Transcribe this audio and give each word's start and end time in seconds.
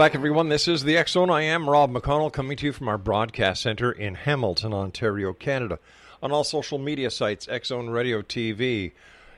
Back, 0.00 0.14
everyone. 0.14 0.48
This 0.48 0.66
is 0.66 0.82
the 0.82 1.04
Zone. 1.08 1.28
I 1.28 1.42
am 1.42 1.68
Rob 1.68 1.92
McConnell, 1.92 2.32
coming 2.32 2.56
to 2.56 2.64
you 2.64 2.72
from 2.72 2.88
our 2.88 2.96
broadcast 2.96 3.60
center 3.60 3.92
in 3.92 4.14
Hamilton, 4.14 4.72
Ontario, 4.72 5.34
Canada. 5.34 5.78
On 6.22 6.32
all 6.32 6.42
social 6.42 6.78
media 6.78 7.10
sites, 7.10 7.46
Zone 7.64 7.90
Radio 7.90 8.22
TV. 8.22 8.92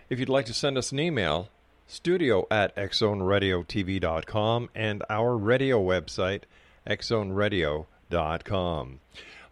If 0.08 0.20
you'd 0.20 0.28
like 0.28 0.46
to 0.46 0.54
send 0.54 0.78
us 0.78 0.92
an 0.92 1.00
email, 1.00 1.48
studio 1.88 2.46
at 2.48 2.76
xzoneradiotv.com 2.76 4.70
and 4.72 5.02
our 5.10 5.36
radio 5.36 5.82
website, 5.82 6.42
xzoneradio.com. 6.86 9.00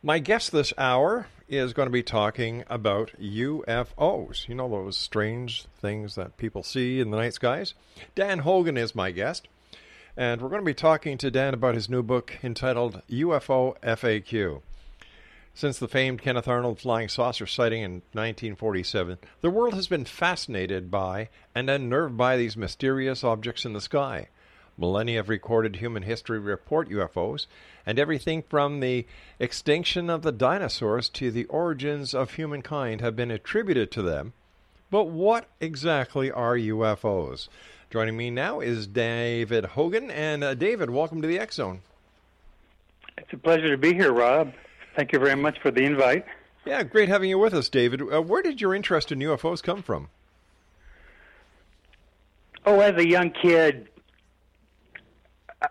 My 0.05 0.19
guest 0.21 0.53
this 0.53 0.73
hour 0.79 1.27
is 1.49 1.73
going 1.73 1.89
to 1.89 1.93
be 1.93 2.05
talking 2.05 2.63
about 2.71 3.11
UFOs. 3.21 4.49
You 4.49 4.55
know, 4.55 4.69
those 4.69 4.97
strange 4.97 5.65
things 5.77 6.15
that 6.15 6.37
people 6.37 6.63
see 6.63 7.01
in 7.01 7.11
the 7.11 7.17
night 7.17 7.35
skies? 7.35 7.75
Dan 8.15 8.39
Hogan 8.39 8.77
is 8.77 8.95
my 8.95 9.11
guest. 9.11 9.49
And 10.21 10.43
we're 10.43 10.51
going 10.51 10.61
to 10.61 10.67
be 10.67 10.75
talking 10.75 11.17
to 11.17 11.31
Dan 11.31 11.55
about 11.55 11.75
his 11.75 11.89
new 11.89 12.03
book 12.03 12.37
entitled 12.43 13.01
UFO 13.09 13.81
FAQ. 13.81 14.61
Since 15.55 15.79
the 15.79 15.89
famed 15.89 16.21
Kenneth 16.21 16.47
Arnold 16.47 16.79
flying 16.79 17.09
saucer 17.09 17.47
sighting 17.47 17.81
in 17.81 17.93
1947, 18.13 19.17
the 19.41 19.49
world 19.49 19.73
has 19.73 19.89
been 19.89 20.05
fascinated 20.05 20.91
by 20.91 21.31
and 21.55 21.71
unnerved 21.71 22.19
by 22.19 22.37
these 22.37 22.55
mysterious 22.55 23.25
objects 23.25 23.65
in 23.65 23.73
the 23.73 23.81
sky. 23.81 24.29
Millennia 24.77 25.21
of 25.21 25.31
recorded 25.31 25.77
human 25.77 26.03
history 26.03 26.39
report 26.39 26.91
UFOs, 26.91 27.47
and 27.87 27.99
everything 27.99 28.43
from 28.43 28.81
the 28.81 29.07
extinction 29.39 30.11
of 30.11 30.21
the 30.21 30.33
dinosaurs 30.33 31.09
to 31.09 31.31
the 31.31 31.47
origins 31.47 32.13
of 32.13 32.35
humankind 32.35 33.01
have 33.01 33.17
been 33.17 33.31
attributed 33.31 33.91
to 33.93 34.03
them. 34.03 34.35
But 34.91 35.05
what 35.05 35.47
exactly 35.61 36.31
are 36.31 36.57
UFOs? 36.57 37.49
Joining 37.91 38.17
me 38.17 38.31
now 38.31 38.61
is 38.61 38.87
David 38.87 39.65
Hogan. 39.65 40.13
And 40.13 40.45
uh, 40.45 40.55
David, 40.55 40.91
welcome 40.91 41.21
to 41.23 41.27
the 41.27 41.41
X 41.41 41.57
Zone. 41.57 41.81
It's 43.19 43.33
a 43.33 43.37
pleasure 43.37 43.69
to 43.69 43.77
be 43.77 43.93
here, 43.93 44.13
Rob. 44.13 44.53
Thank 44.95 45.13
you 45.13 45.19
very 45.19 45.35
much 45.35 45.59
for 45.61 45.73
the 45.73 45.83
invite. 45.83 46.25
Yeah, 46.65 46.85
great 46.85 47.09
having 47.09 47.31
you 47.31 47.39
with 47.39 47.53
us, 47.53 47.69
David. 47.69 48.03
Uh, 48.03 48.23
where 48.23 48.43
did 48.43 48.61
your 48.61 48.77
interest 48.77 49.11
in 49.11 49.19
UFOs 49.19 49.61
come 49.61 49.83
from? 49.83 50.09
Oh, 52.65 52.79
as 52.79 52.95
a 52.97 53.09
young 53.09 53.33
kid, 53.33 53.89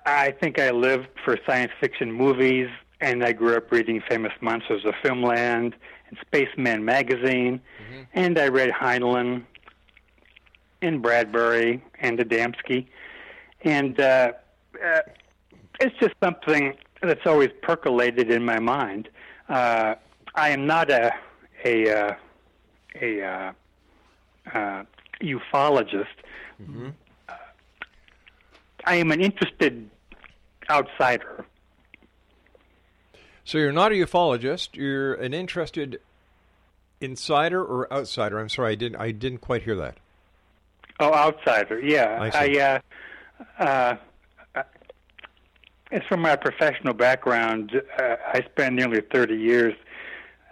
I 0.06 0.32
think 0.32 0.60
I 0.60 0.72
lived 0.72 1.08
for 1.24 1.38
science 1.46 1.72
fiction 1.80 2.12
movies, 2.12 2.68
and 3.00 3.24
I 3.24 3.32
grew 3.32 3.56
up 3.56 3.72
reading 3.72 4.02
Famous 4.10 4.34
Monsters 4.42 4.84
of 4.84 4.94
Filmland 5.02 5.74
and 6.10 6.18
Spacemen 6.20 6.84
magazine, 6.84 7.62
mm-hmm. 7.82 8.02
and 8.14 8.38
I 8.38 8.50
read 8.50 8.72
Heinlein 8.72 9.46
and 10.82 11.02
Bradbury 11.02 11.84
and 12.00 12.20
Adamski, 12.20 12.88
and 13.62 14.00
uh, 14.00 14.32
uh, 14.84 15.02
it's 15.80 15.96
just 16.00 16.14
something 16.22 16.74
that's 17.02 17.26
always 17.26 17.50
percolated 17.62 18.30
in 18.30 18.44
my 18.44 18.60
mind. 18.60 19.10
Uh, 19.48 19.96
I 20.36 20.50
am 20.50 20.66
not 20.66 20.90
a 20.90 21.14
a 21.66 21.90
uh, 21.90 22.16
a 23.02 23.22
uh, 23.22 23.52
uh, 24.54 24.84
ufologist. 25.22 26.06
Mm-hmm. 26.62 26.90
I 28.86 28.96
am 28.96 29.12
an 29.12 29.22
interested 29.22 29.90
outsider. 30.70 31.46
So 33.44 33.58
you're 33.58 33.72
not 33.72 33.92
a 33.92 33.96
ufologist. 33.96 34.76
You're 34.76 35.16
an 35.16 35.34
interested 35.34 36.00
insider 37.02 37.64
or 37.64 37.92
outsider. 37.92 38.40
I'm 38.40 38.50
sorry, 38.50 38.74
I 38.74 38.76
didn't. 38.76 39.02
I 39.02 39.12
didn't 39.12 39.40
quite 39.40 39.64
hear 39.64 39.76
that. 39.78 39.98
Oh, 41.00 41.14
outsider. 41.14 41.80
Yeah, 41.80 42.30
I. 42.34 42.50
I 42.60 42.82
uh, 43.60 43.64
uh, 43.64 43.96
it's 45.92 46.06
from 46.06 46.22
my 46.22 46.36
professional 46.36 46.94
background. 46.94 47.82
Uh, 47.98 48.16
I 48.34 48.42
spent 48.52 48.76
nearly 48.76 49.02
30 49.02 49.36
years 49.36 49.74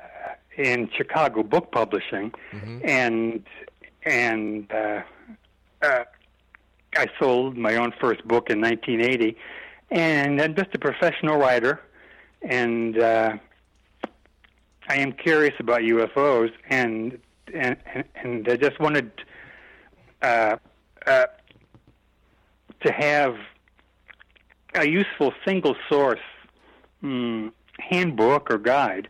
uh, 0.01 0.61
in 0.61 0.89
Chicago 0.95 1.43
book 1.43 1.71
publishing, 1.71 2.33
and 2.83 3.43
and 4.03 4.71
uh, 4.71 5.01
uh, 5.83 6.03
I 6.95 7.07
sold 7.19 7.57
my 7.57 7.75
own 7.75 7.93
first 7.99 8.27
book 8.27 8.49
in 8.49 8.61
1980, 8.61 9.37
and 9.91 10.41
I'm 10.41 10.55
just 10.55 10.73
a 10.73 10.79
professional 10.79 11.37
writer, 11.37 11.81
and 12.41 12.97
uh, 12.97 13.37
I 14.89 14.95
am 14.95 15.11
curious 15.11 15.53
about 15.59 15.81
UFOs, 15.81 16.51
and 16.69 17.19
and 17.53 17.77
and, 17.93 18.03
and 18.15 18.49
I 18.49 18.55
just 18.55 18.79
wanted 18.79 19.11
uh, 20.21 20.57
uh, 21.05 21.25
to 22.81 22.91
have 22.91 23.35
a 24.75 24.87
useful 24.87 25.33
single 25.45 25.75
source 25.89 26.19
mm, 27.03 27.51
handbook 27.79 28.51
or 28.51 28.57
guide, 28.57 29.07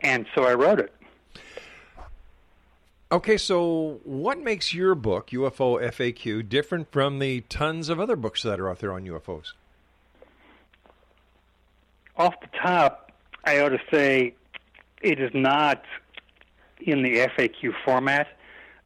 and 0.00 0.26
so 0.34 0.44
I 0.44 0.54
wrote 0.54 0.80
it. 0.80 0.92
Okay, 3.12 3.36
so 3.36 4.00
what 4.02 4.40
makes 4.40 4.74
your 4.74 4.94
book, 4.94 5.30
UFO 5.30 5.80
FAQ, 5.80 6.48
different 6.48 6.90
from 6.90 7.20
the 7.20 7.42
tons 7.42 7.88
of 7.88 8.00
other 8.00 8.16
books 8.16 8.42
that 8.42 8.58
are 8.58 8.68
out 8.68 8.80
there 8.80 8.92
on 8.92 9.04
UFOs? 9.04 9.52
Off 12.16 12.34
the 12.40 12.48
top, 12.60 13.12
I 13.44 13.60
ought 13.60 13.68
to 13.68 13.80
say 13.92 14.34
it 15.02 15.20
is 15.20 15.30
not 15.32 15.84
in 16.80 17.02
the 17.02 17.18
FAQ 17.18 17.72
format. 17.84 18.28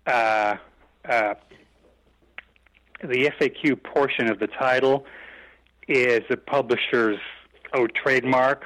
Uh, 0.06 0.56
uh, 1.08 1.34
the 3.02 3.30
FAQ 3.40 3.82
portion 3.82 4.28
of 4.28 4.38
the 4.38 4.46
title 4.46 5.06
is 5.86 6.20
the 6.28 6.36
publisher's 6.36 7.18
oh, 7.72 7.86
trademark 7.86 8.64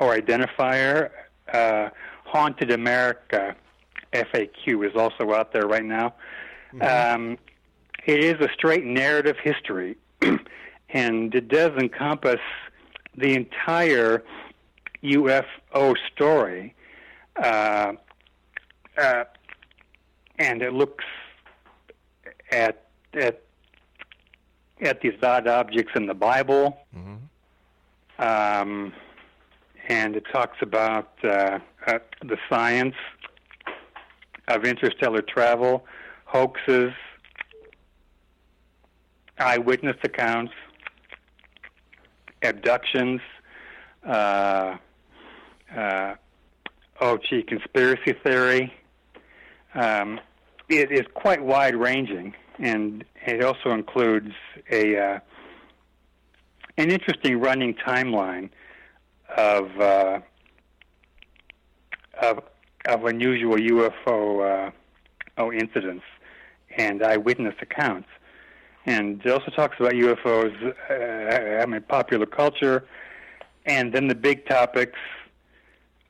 or 0.00 0.16
identifier. 0.16 1.10
Uh, 1.52 1.90
Haunted 2.24 2.70
America 2.70 3.54
FAQ 4.12 4.86
is 4.86 4.96
also 4.96 5.32
out 5.32 5.52
there 5.52 5.66
right 5.66 5.84
now. 5.84 6.14
Um, 6.80 7.38
it 8.06 8.22
is 8.24 8.34
a 8.40 8.48
straight 8.52 8.84
narrative 8.84 9.36
history, 9.42 9.96
and 10.88 11.34
it 11.34 11.48
does 11.48 11.70
encompass 11.78 12.40
the 13.16 13.34
entire 13.34 14.24
UFO 15.04 15.94
story. 16.12 16.74
Uh, 17.40 17.92
uh, 18.98 19.24
and 20.38 20.62
it 20.62 20.72
looks 20.72 21.04
at 22.54 22.84
at 23.14 23.42
at 24.80 25.00
these 25.00 25.14
odd 25.22 25.46
objects 25.46 25.92
in 25.94 26.06
the 26.06 26.14
Bible, 26.14 26.78
um, 28.18 28.92
and 29.88 30.16
it 30.16 30.24
talks 30.32 30.58
about 30.62 31.12
uh, 31.22 31.58
uh, 31.86 31.98
the 32.22 32.36
science 32.48 32.94
of 34.48 34.64
interstellar 34.64 35.22
travel, 35.22 35.84
hoaxes, 36.24 36.92
eyewitness 39.38 39.96
accounts, 40.02 40.52
abductions, 42.42 43.20
uh, 44.06 44.76
uh, 45.74 46.14
oh 47.00 47.18
gee, 47.28 47.42
conspiracy 47.42 48.12
theory. 48.24 48.72
Um, 49.74 50.20
it 50.68 50.92
is 50.92 51.06
quite 51.14 51.42
wide 51.42 51.74
ranging, 51.74 52.34
and 52.58 53.04
it 53.26 53.42
also 53.42 53.70
includes 53.70 54.32
a 54.70 54.96
uh, 54.96 55.18
an 56.76 56.90
interesting 56.90 57.40
running 57.40 57.74
timeline 57.74 58.50
of 59.36 59.80
uh, 59.80 60.20
of 62.20 62.40
of 62.86 63.04
unusual 63.06 63.56
UFO 63.56 64.72
uh, 65.38 65.50
incidents 65.52 66.04
and 66.76 67.02
eyewitness 67.02 67.54
accounts. 67.60 68.08
And 68.86 69.22
it 69.24 69.30
also 69.30 69.50
talks 69.50 69.76
about 69.80 69.92
UFOs, 69.92 70.74
uh, 70.90 71.62
I 71.62 71.66
mean, 71.66 71.80
popular 71.82 72.26
culture, 72.26 72.86
and 73.64 73.92
then 73.92 74.08
the 74.08 74.14
big 74.14 74.46
topics 74.46 74.98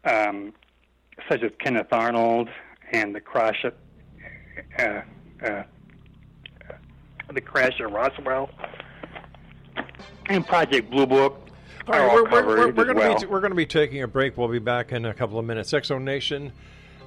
um, 0.04 0.52
such 1.28 1.42
as 1.42 1.52
Kenneth 1.60 1.92
Arnold 1.92 2.48
and 2.92 3.14
the 3.14 3.20
crash 3.20 3.64
at 3.64 3.76
uh, 4.78 5.02
uh, 5.46 5.62
the 7.34 7.40
crash 7.40 7.80
at 7.80 7.90
Roswell 7.90 8.50
and 10.26 10.46
Project 10.46 10.90
Blue 10.90 11.06
Book. 11.06 11.40
All 11.86 11.94
are 11.94 12.00
right, 12.00 12.08
all 12.08 12.14
we're, 12.14 12.30
we're, 12.30 12.46
we're, 12.46 12.72
we're 12.72 12.82
as 12.82 12.86
going 12.86 12.96
well. 12.96 13.18
to 13.18 13.26
be 13.26 13.32
we're 13.32 13.40
going 13.40 13.50
to 13.50 13.56
be 13.56 13.66
taking 13.66 14.02
a 14.02 14.08
break. 14.08 14.38
We'll 14.38 14.48
be 14.48 14.58
back 14.58 14.92
in 14.92 15.04
a 15.04 15.12
couple 15.12 15.38
of 15.38 15.44
minutes. 15.44 15.74
X 15.74 15.88
Zone 15.88 16.04
Nation, 16.04 16.52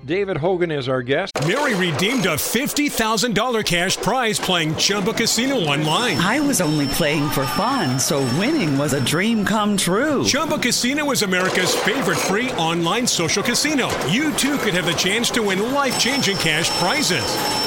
David 0.05 0.37
Hogan 0.37 0.69
is 0.71 0.87
our 0.87 1.01
guest. 1.01 1.33
Mary 1.47 1.73
redeemed 1.73 2.25
a 2.25 2.35
$50,000 2.35 3.65
cash 3.65 3.97
prize 3.97 4.39
playing 4.39 4.75
Chumba 4.75 5.13
Casino 5.13 5.55
online. 5.55 6.17
I 6.17 6.39
was 6.39 6.61
only 6.61 6.87
playing 6.87 7.29
for 7.29 7.45
fun, 7.45 7.99
so 7.99 8.19
winning 8.39 8.77
was 8.77 8.93
a 8.93 9.03
dream 9.03 9.43
come 9.43 9.75
true. 9.75 10.23
Chumba 10.23 10.59
Casino 10.59 11.09
is 11.11 11.23
America's 11.23 11.73
favorite 11.73 12.17
free 12.17 12.51
online 12.51 13.07
social 13.07 13.41
casino. 13.43 13.89
You 14.07 14.31
too 14.33 14.57
could 14.59 14.75
have 14.75 14.85
the 14.85 14.93
chance 14.93 15.31
to 15.31 15.41
win 15.41 15.73
life 15.73 15.99
changing 15.99 16.37
cash 16.37 16.69
prizes. 16.79 17.66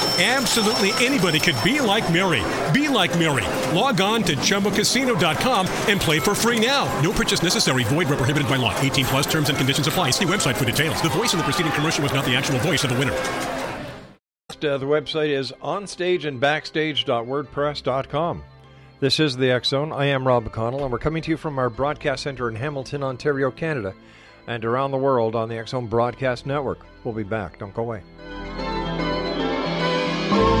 Absolutely 0.21 0.91
anybody 1.03 1.39
could 1.39 1.55
be 1.63 1.81
like 1.81 2.13
Mary. 2.13 2.43
Be 2.71 2.87
like 2.87 3.17
Mary. 3.17 3.45
Log 3.75 3.99
on 4.01 4.21
to 4.23 4.35
ChumbaCasino.com 4.35 5.67
and 5.87 5.99
play 5.99 6.19
for 6.19 6.35
free 6.35 6.59
now. 6.59 6.85
No 7.01 7.11
purchase 7.11 7.41
necessary. 7.41 7.83
Void 7.85 8.07
where 8.07 8.17
prohibited 8.17 8.47
by 8.47 8.57
law. 8.57 8.79
18 8.81 9.05
plus 9.05 9.25
terms 9.25 9.49
and 9.49 9.57
conditions 9.57 9.87
apply. 9.87 10.11
See 10.11 10.25
website 10.25 10.57
for 10.57 10.65
details. 10.65 11.01
The 11.01 11.09
voice 11.09 11.33
in 11.33 11.39
the 11.39 11.43
preceding 11.43 11.71
commercial 11.71 12.03
was 12.03 12.13
not 12.13 12.25
the 12.25 12.35
actual 12.35 12.59
voice 12.59 12.83
of 12.83 12.91
the 12.91 12.99
winner. 12.99 13.17
Uh, 14.51 14.77
the 14.77 14.85
website 14.85 15.29
is 15.29 15.51
onstageandbackstage.wordpress.com. 15.63 18.43
This 18.99 19.19
is 19.19 19.37
the 19.37 19.49
X 19.49 19.69
Zone. 19.69 19.91
I 19.91 20.05
am 20.05 20.27
Rob 20.27 20.45
McConnell, 20.45 20.83
and 20.83 20.91
we're 20.91 20.99
coming 20.99 21.23
to 21.23 21.31
you 21.31 21.37
from 21.37 21.57
our 21.57 21.71
broadcast 21.71 22.21
center 22.21 22.47
in 22.47 22.55
Hamilton, 22.55 23.01
Ontario, 23.01 23.49
Canada, 23.49 23.95
and 24.45 24.63
around 24.63 24.91
the 24.91 24.97
world 24.97 25.35
on 25.35 25.49
the 25.49 25.57
X 25.57 25.71
Zone 25.71 25.87
Broadcast 25.87 26.45
Network. 26.45 26.85
We'll 27.03 27.15
be 27.15 27.23
back. 27.23 27.57
Don't 27.57 27.73
go 27.73 27.81
away. 27.81 28.03
This 30.31 30.39
is 30.39 30.60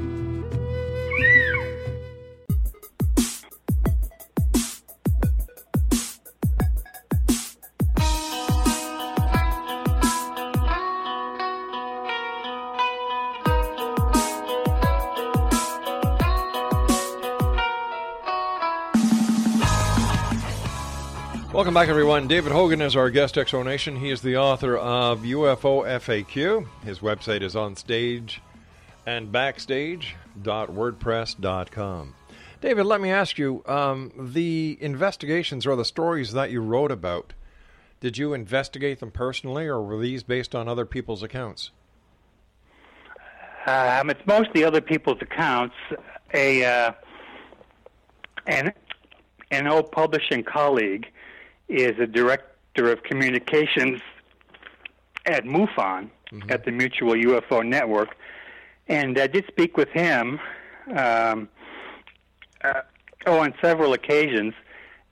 Welcome 21.71 21.83
back, 21.83 21.89
everyone. 21.89 22.27
David 22.27 22.51
Hogan 22.51 22.81
is 22.81 22.97
our 22.97 23.09
guest, 23.09 23.37
X 23.37 23.51
Zone 23.51 23.63
Nation. 23.63 23.95
He 23.95 24.09
is 24.09 24.21
the 24.21 24.35
author 24.35 24.75
of 24.75 25.21
UFO 25.21 25.85
FAQ. 25.85 26.67
His 26.83 26.99
website 26.99 27.41
is 27.41 27.55
on 27.55 27.77
stage 27.77 28.41
and 29.05 29.31
backstage.wordpress.com. 29.31 32.15
David, 32.59 32.85
let 32.85 32.99
me 32.99 33.09
ask 33.09 33.37
you 33.37 33.63
um, 33.67 34.11
the 34.17 34.77
investigations 34.81 35.65
or 35.65 35.77
the 35.77 35.85
stories 35.85 36.33
that 36.33 36.51
you 36.51 36.59
wrote 36.59 36.91
about, 36.91 37.31
did 38.01 38.17
you 38.17 38.33
investigate 38.33 38.99
them 38.99 39.11
personally 39.11 39.65
or 39.65 39.81
were 39.81 39.97
these 39.97 40.23
based 40.23 40.53
on 40.53 40.67
other 40.67 40.85
people's 40.85 41.23
accounts? 41.23 41.71
Um, 43.65 44.09
it's 44.09 44.25
mostly 44.25 44.65
other 44.65 44.81
people's 44.81 45.21
accounts. 45.21 45.75
A 46.33 46.65
uh, 46.65 46.91
an 48.47 48.73
an 49.51 49.67
old 49.67 49.89
publishing 49.93 50.43
colleague 50.43 51.07
is 51.71 51.97
a 51.99 52.07
director 52.07 52.91
of 52.91 53.03
communications 53.03 54.01
at 55.25 55.45
MUFON, 55.45 56.09
Mm-hmm. 56.31 56.49
at 56.49 56.63
the 56.63 56.71
Mutual 56.71 57.11
UFO 57.11 57.61
Network, 57.61 58.15
and 58.87 59.19
I 59.19 59.27
did 59.27 59.45
speak 59.47 59.75
with 59.75 59.89
him. 59.89 60.39
Um, 60.95 61.49
uh, 62.63 62.83
oh, 63.25 63.39
on 63.39 63.53
several 63.61 63.91
occasions, 63.91 64.53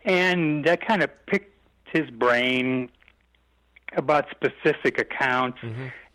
and 0.06 0.66
I 0.66 0.78
kind 0.78 1.04
of 1.04 1.10
picked 1.26 1.54
his 1.92 2.10
brain 2.10 2.90
about 3.98 4.28
specific 4.32 4.98
accounts 4.98 5.58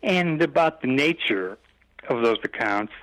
and 0.01 0.41
about 0.41 0.81
the 0.81 0.87
nature 0.87 1.59
of 2.09 2.23
those 2.23 2.39
accounts. 2.43 2.93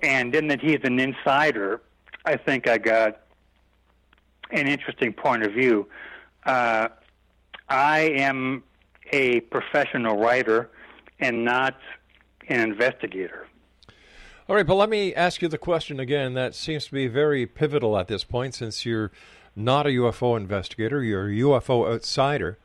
And 0.00 0.34
then 0.34 0.48
that 0.48 0.60
he's 0.60 0.80
an 0.82 0.98
insider, 0.98 1.80
I 2.24 2.36
think 2.36 2.68
I 2.68 2.78
got 2.78 3.20
an 4.50 4.66
interesting 4.66 5.12
point 5.12 5.44
of 5.44 5.52
view. 5.52 5.86
Uh, 6.44 6.88
I 7.68 8.00
am 8.00 8.62
a 9.12 9.40
professional 9.40 10.16
writer 10.18 10.70
and 11.20 11.44
not 11.44 11.76
an 12.48 12.60
investigator. 12.60 13.46
All 14.48 14.56
right, 14.56 14.66
but 14.66 14.76
let 14.76 14.88
me 14.88 15.14
ask 15.14 15.42
you 15.42 15.48
the 15.48 15.58
question 15.58 16.00
again 16.00 16.32
that 16.34 16.54
seems 16.54 16.86
to 16.86 16.92
be 16.92 17.06
very 17.06 17.46
pivotal 17.46 17.98
at 17.98 18.08
this 18.08 18.24
point 18.24 18.54
since 18.54 18.86
you're 18.86 19.10
not 19.54 19.86
a 19.86 19.90
UFO 19.90 20.36
investigator, 20.36 21.02
you're 21.02 21.28
a 21.28 21.34
UFO 21.34 21.92
outsider, 21.92 22.56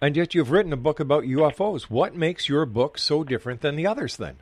and 0.00 0.16
yet 0.16 0.34
you've 0.34 0.50
written 0.50 0.72
a 0.72 0.76
book 0.76 0.98
about 0.98 1.24
UFOs. 1.24 1.84
What 1.84 2.14
makes 2.14 2.48
your 2.48 2.64
book 2.64 2.96
so 2.96 3.22
different 3.22 3.60
than 3.60 3.76
the 3.76 3.86
others 3.86 4.16
then? 4.16 4.36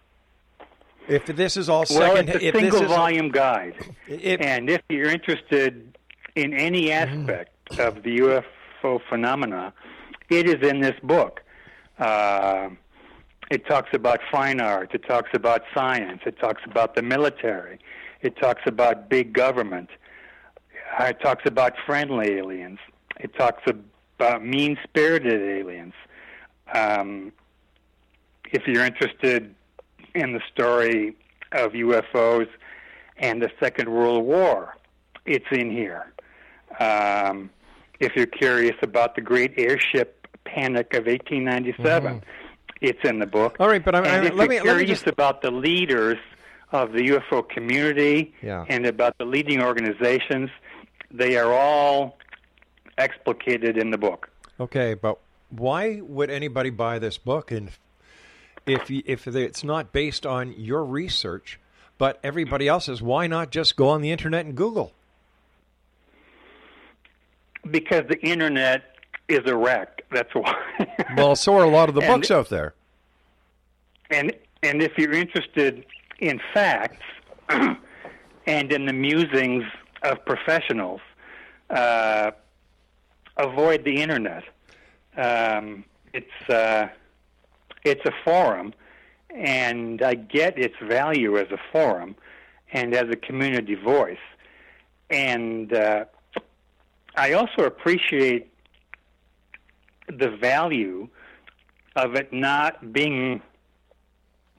If 1.08 1.26
this 1.26 1.56
is 1.56 1.68
all 1.68 1.84
well, 1.90 2.16
second, 2.16 2.28
it's 2.28 2.44
a 2.44 2.60
single 2.60 2.84
volume 2.84 3.30
guide, 3.30 3.74
If- 4.06 4.40
and 4.40 4.68
if 4.70 4.82
you're 4.88 5.08
interested 5.08 5.96
in 6.36 6.52
any 6.52 6.92
aspect 6.92 7.50
of 7.78 8.02
the 8.02 8.18
UFO 8.18 9.00
phenomena, 9.08 9.72
it 10.28 10.48
is 10.48 10.66
in 10.68 10.80
this 10.80 10.98
book. 11.02 11.42
Uh, 11.98 12.70
it 13.50 13.66
talks 13.66 13.90
about 13.92 14.20
fine 14.30 14.60
art. 14.60 14.92
It 14.94 15.04
talks 15.06 15.30
about 15.34 15.62
science. 15.74 16.22
It 16.26 16.38
talks 16.38 16.62
about 16.64 16.94
the 16.94 17.02
military. 17.02 17.78
It 18.22 18.36
talks 18.36 18.62
about 18.66 19.08
big 19.08 19.32
government. 19.32 19.90
Uh, 20.98 21.04
It 21.04 21.20
talks 21.20 21.44
about 21.46 21.74
friendly 21.86 22.32
aliens. 22.38 22.78
It 23.20 23.34
talks 23.36 23.62
about 24.18 24.44
mean 24.44 24.78
spirited 24.82 25.40
aliens. 25.40 25.94
Um, 26.72 27.32
if 28.50 28.66
you're 28.66 28.84
interested 28.84 29.54
in 30.14 30.32
the 30.32 30.40
story 30.52 31.14
of 31.52 31.72
UFOs 31.72 32.48
and 33.18 33.40
the 33.40 33.50
Second 33.60 33.88
World 33.90 34.24
War, 34.24 34.76
it's 35.24 35.46
in 35.50 35.70
here. 35.70 36.12
Um, 36.80 37.50
if 38.00 38.14
you're 38.16 38.26
curious 38.26 38.76
about 38.82 39.14
the 39.14 39.20
Great 39.20 39.54
Airship 39.56 40.26
Panic 40.44 40.94
of 40.94 41.06
1897, 41.06 42.14
mm-hmm. 42.14 42.18
it's 42.80 42.98
in 43.04 43.18
the 43.18 43.26
book. 43.26 43.56
All 43.58 43.68
right, 43.68 43.84
but 43.84 43.94
I'm, 43.94 44.04
and 44.04 44.26
if 44.26 44.34
let 44.34 44.34
you're 44.34 44.36
let 44.36 44.48
me 44.48 44.60
curious 44.60 44.88
just 44.88 45.06
about 45.06 45.42
the 45.42 45.50
leaders 45.50 46.18
of 46.72 46.92
the 46.92 47.00
UFO 47.08 47.48
community 47.48 48.34
Yeah. 48.42 48.64
and 48.68 48.86
about 48.86 49.16
the 49.18 49.24
leading 49.24 49.62
organizations, 49.62 50.50
they 51.10 51.36
are 51.36 51.52
all 51.52 52.18
explicated 52.98 53.76
in 53.76 53.90
the 53.90 53.98
book. 53.98 54.28
okay, 54.58 54.94
but 54.94 55.18
why 55.50 56.00
would 56.00 56.30
anybody 56.30 56.70
buy 56.70 56.98
this 56.98 57.18
book? 57.18 57.50
And 57.52 57.70
if 58.66 58.90
if 58.90 59.26
it's 59.28 59.62
not 59.62 59.92
based 59.92 60.26
on 60.26 60.52
your 60.56 60.84
research, 60.84 61.60
but 61.98 62.18
everybody 62.24 62.66
else's, 62.66 63.00
why 63.00 63.26
not 63.26 63.50
just 63.50 63.76
go 63.76 63.88
on 63.88 64.00
the 64.00 64.10
internet 64.10 64.44
and 64.44 64.54
Google? 64.56 64.92
Because 67.70 68.04
the 68.08 68.18
internet 68.20 68.96
is 69.28 69.40
a 69.46 69.56
wreck. 69.56 70.02
That's 70.12 70.34
why. 70.34 70.54
well, 71.16 71.34
so 71.36 71.56
are 71.56 71.64
a 71.64 71.68
lot 71.70 71.88
of 71.88 71.94
the 71.94 72.02
And- 72.02 72.14
books 72.14 72.30
out 72.30 72.48
there. 72.48 72.74
and 74.10 74.32
and 74.62 74.82
if 74.82 74.96
you're 74.98 75.12
interested 75.12 75.84
in 76.20 76.40
facts 76.54 77.04
and 77.48 78.72
in 78.72 78.86
the 78.86 78.92
musings 78.92 79.64
of 80.02 80.24
professionals, 80.24 81.00
uh, 81.70 82.30
avoid 83.36 83.84
the 83.84 84.00
internet. 84.00 84.44
Um, 85.16 85.84
it's 86.12 86.50
uh, 86.50 86.88
it's 87.84 88.04
a 88.06 88.12
forum, 88.24 88.72
and 89.34 90.02
I 90.02 90.14
get 90.14 90.58
its 90.58 90.74
value 90.82 91.36
as 91.38 91.50
a 91.50 91.58
forum 91.72 92.16
and 92.72 92.94
as 92.94 93.08
a 93.10 93.16
community 93.16 93.74
voice, 93.74 94.18
and 95.10 95.72
uh, 95.72 96.04
I 97.16 97.32
also 97.32 97.64
appreciate 97.64 98.52
the 100.08 100.30
value 100.30 101.08
of 101.96 102.14
it 102.14 102.32
not 102.32 102.92
being 102.92 103.40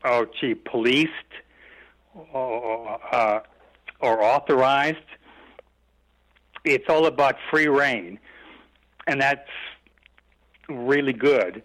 oh 0.04 0.26
gee 0.40 0.56
policed 0.56 1.12
or, 2.34 3.00
uh, 3.14 3.40
or 4.00 4.24
authorized. 4.24 4.98
It's 6.64 6.86
all 6.90 7.06
about 7.06 7.36
free 7.50 7.68
rein, 7.68 8.20
and 9.06 9.22
that's 9.22 9.50
really 10.68 11.14
good. 11.14 11.64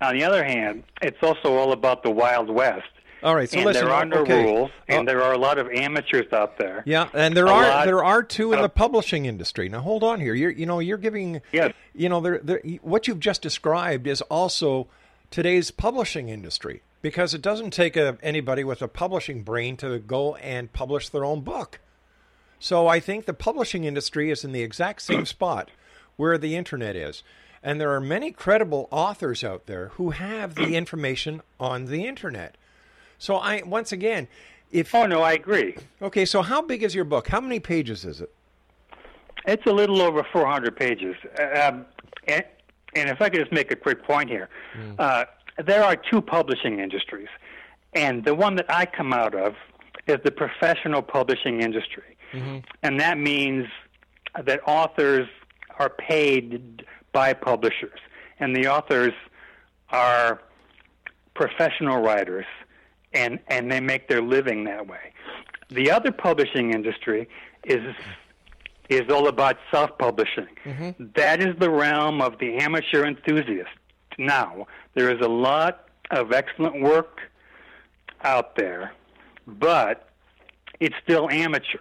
On 0.00 0.14
the 0.14 0.22
other 0.22 0.44
hand, 0.44 0.84
it's 1.00 1.16
also 1.22 1.56
all 1.56 1.72
about 1.72 2.02
the 2.02 2.10
Wild 2.10 2.50
West. 2.50 2.84
All 3.22 3.34
right, 3.34 3.48
so 3.48 3.56
and 3.58 3.66
listen, 3.66 3.84
there 3.84 3.94
are 3.94 4.04
no 4.04 4.18
okay. 4.18 4.44
rules, 4.44 4.70
and 4.88 5.08
Uh, 5.08 5.12
there 5.12 5.22
are 5.22 5.32
a 5.32 5.38
lot 5.38 5.58
of 5.58 5.68
amateurs 5.70 6.32
out 6.32 6.58
there. 6.58 6.82
Yeah, 6.86 7.08
and 7.14 7.36
there 7.36 7.46
A 7.46 7.50
are 7.50 7.86
there 7.86 8.04
are 8.04 8.22
two 8.22 8.52
in 8.52 8.58
of- 8.58 8.62
the 8.62 8.68
publishing 8.68 9.24
industry. 9.26 9.68
Now 9.68 9.80
hold 9.80 10.04
on 10.04 10.20
here. 10.20 10.34
You're 10.34 10.50
you 10.50 10.66
know 10.66 10.78
you're 10.80 10.98
giving 10.98 11.40
yes. 11.52 11.72
you 11.94 12.08
know 12.08 12.20
there, 12.20 12.40
there 12.42 12.60
what 12.82 13.08
you've 13.08 13.20
just 13.20 13.42
described 13.42 14.06
is 14.06 14.20
also 14.22 14.88
today's 15.30 15.70
publishing 15.70 16.28
industry 16.28 16.82
because 17.02 17.34
it 17.34 17.42
doesn't 17.42 17.70
take 17.70 17.96
a, 17.96 18.18
anybody 18.22 18.64
with 18.64 18.82
a 18.82 18.88
publishing 18.88 19.42
brain 19.42 19.76
to 19.78 19.98
go 19.98 20.34
and 20.36 20.72
publish 20.72 21.08
their 21.08 21.24
own 21.24 21.40
book. 21.40 21.80
So 22.58 22.86
I 22.86 23.00
think 23.00 23.26
the 23.26 23.34
publishing 23.34 23.84
industry 23.84 24.30
is 24.30 24.44
in 24.44 24.52
the 24.52 24.62
exact 24.62 25.02
same 25.02 25.26
spot 25.36 25.70
where 26.16 26.38
the 26.38 26.56
internet 26.56 26.96
is. 26.96 27.22
And 27.62 27.80
there 27.80 27.92
are 27.92 28.00
many 28.00 28.30
credible 28.30 28.88
authors 28.90 29.42
out 29.42 29.66
there 29.66 29.88
who 29.94 30.10
have 30.10 30.54
the 30.54 30.74
information 30.76 31.42
on 31.58 31.86
the 31.86 32.06
internet. 32.06 32.56
So 33.18 33.36
I 33.36 33.62
once 33.64 33.92
again, 33.92 34.28
if 34.70 34.94
Oh 34.94 35.06
no, 35.06 35.22
I 35.22 35.32
agree. 35.32 35.76
Okay, 36.02 36.24
so 36.24 36.42
how 36.42 36.62
big 36.62 36.82
is 36.82 36.94
your 36.94 37.04
book? 37.04 37.28
How 37.28 37.40
many 37.40 37.60
pages 37.60 38.04
is 38.04 38.20
it? 38.20 38.30
It's 39.46 39.64
a 39.66 39.72
little 39.72 40.02
over 40.02 40.26
400 40.32 40.76
pages. 40.76 41.14
Um, 41.38 41.86
and, 42.26 42.44
and 42.94 43.08
if 43.08 43.22
I 43.22 43.28
could 43.28 43.38
just 43.40 43.52
make 43.52 43.70
a 43.70 43.76
quick 43.76 44.02
point 44.02 44.28
here, 44.28 44.48
uh, 44.98 45.24
there 45.64 45.84
are 45.84 45.94
two 45.96 46.20
publishing 46.20 46.80
industries, 46.80 47.28
and 47.92 48.24
the 48.24 48.34
one 48.34 48.56
that 48.56 48.66
I 48.68 48.86
come 48.86 49.12
out 49.12 49.34
of 49.34 49.54
is 50.08 50.18
the 50.24 50.32
professional 50.32 51.00
publishing 51.02 51.60
industry, 51.62 52.16
and 52.82 52.98
that 53.00 53.18
means 53.18 53.66
that 54.44 54.60
authors 54.66 55.28
are 55.78 55.88
paid 55.90 56.84
by 57.12 57.32
publishers, 57.32 57.98
and 58.40 58.54
the 58.54 58.66
authors 58.66 59.14
are 59.90 60.42
professional 61.34 62.02
writers, 62.02 62.46
and 63.12 63.38
and 63.48 63.70
they 63.70 63.80
make 63.80 64.08
their 64.08 64.22
living 64.22 64.64
that 64.64 64.86
way. 64.86 65.12
The 65.70 65.90
other 65.90 66.12
publishing 66.12 66.72
industry 66.72 67.28
is 67.64 67.94
is 68.88 69.10
all 69.10 69.28
about 69.28 69.56
self-publishing. 69.70 70.46
Mm-hmm. 70.64 71.04
That 71.16 71.40
is 71.40 71.56
the 71.58 71.70
realm 71.70 72.20
of 72.20 72.38
the 72.38 72.56
amateur 72.56 73.04
enthusiast. 73.04 73.70
Now, 74.16 74.66
there 74.94 75.12
is 75.12 75.20
a 75.20 75.28
lot 75.28 75.88
of 76.10 76.32
excellent 76.32 76.80
work 76.80 77.20
out 78.22 78.54
there, 78.54 78.92
but 79.46 80.08
it's 80.78 80.94
still 81.02 81.28
amateur. 81.30 81.80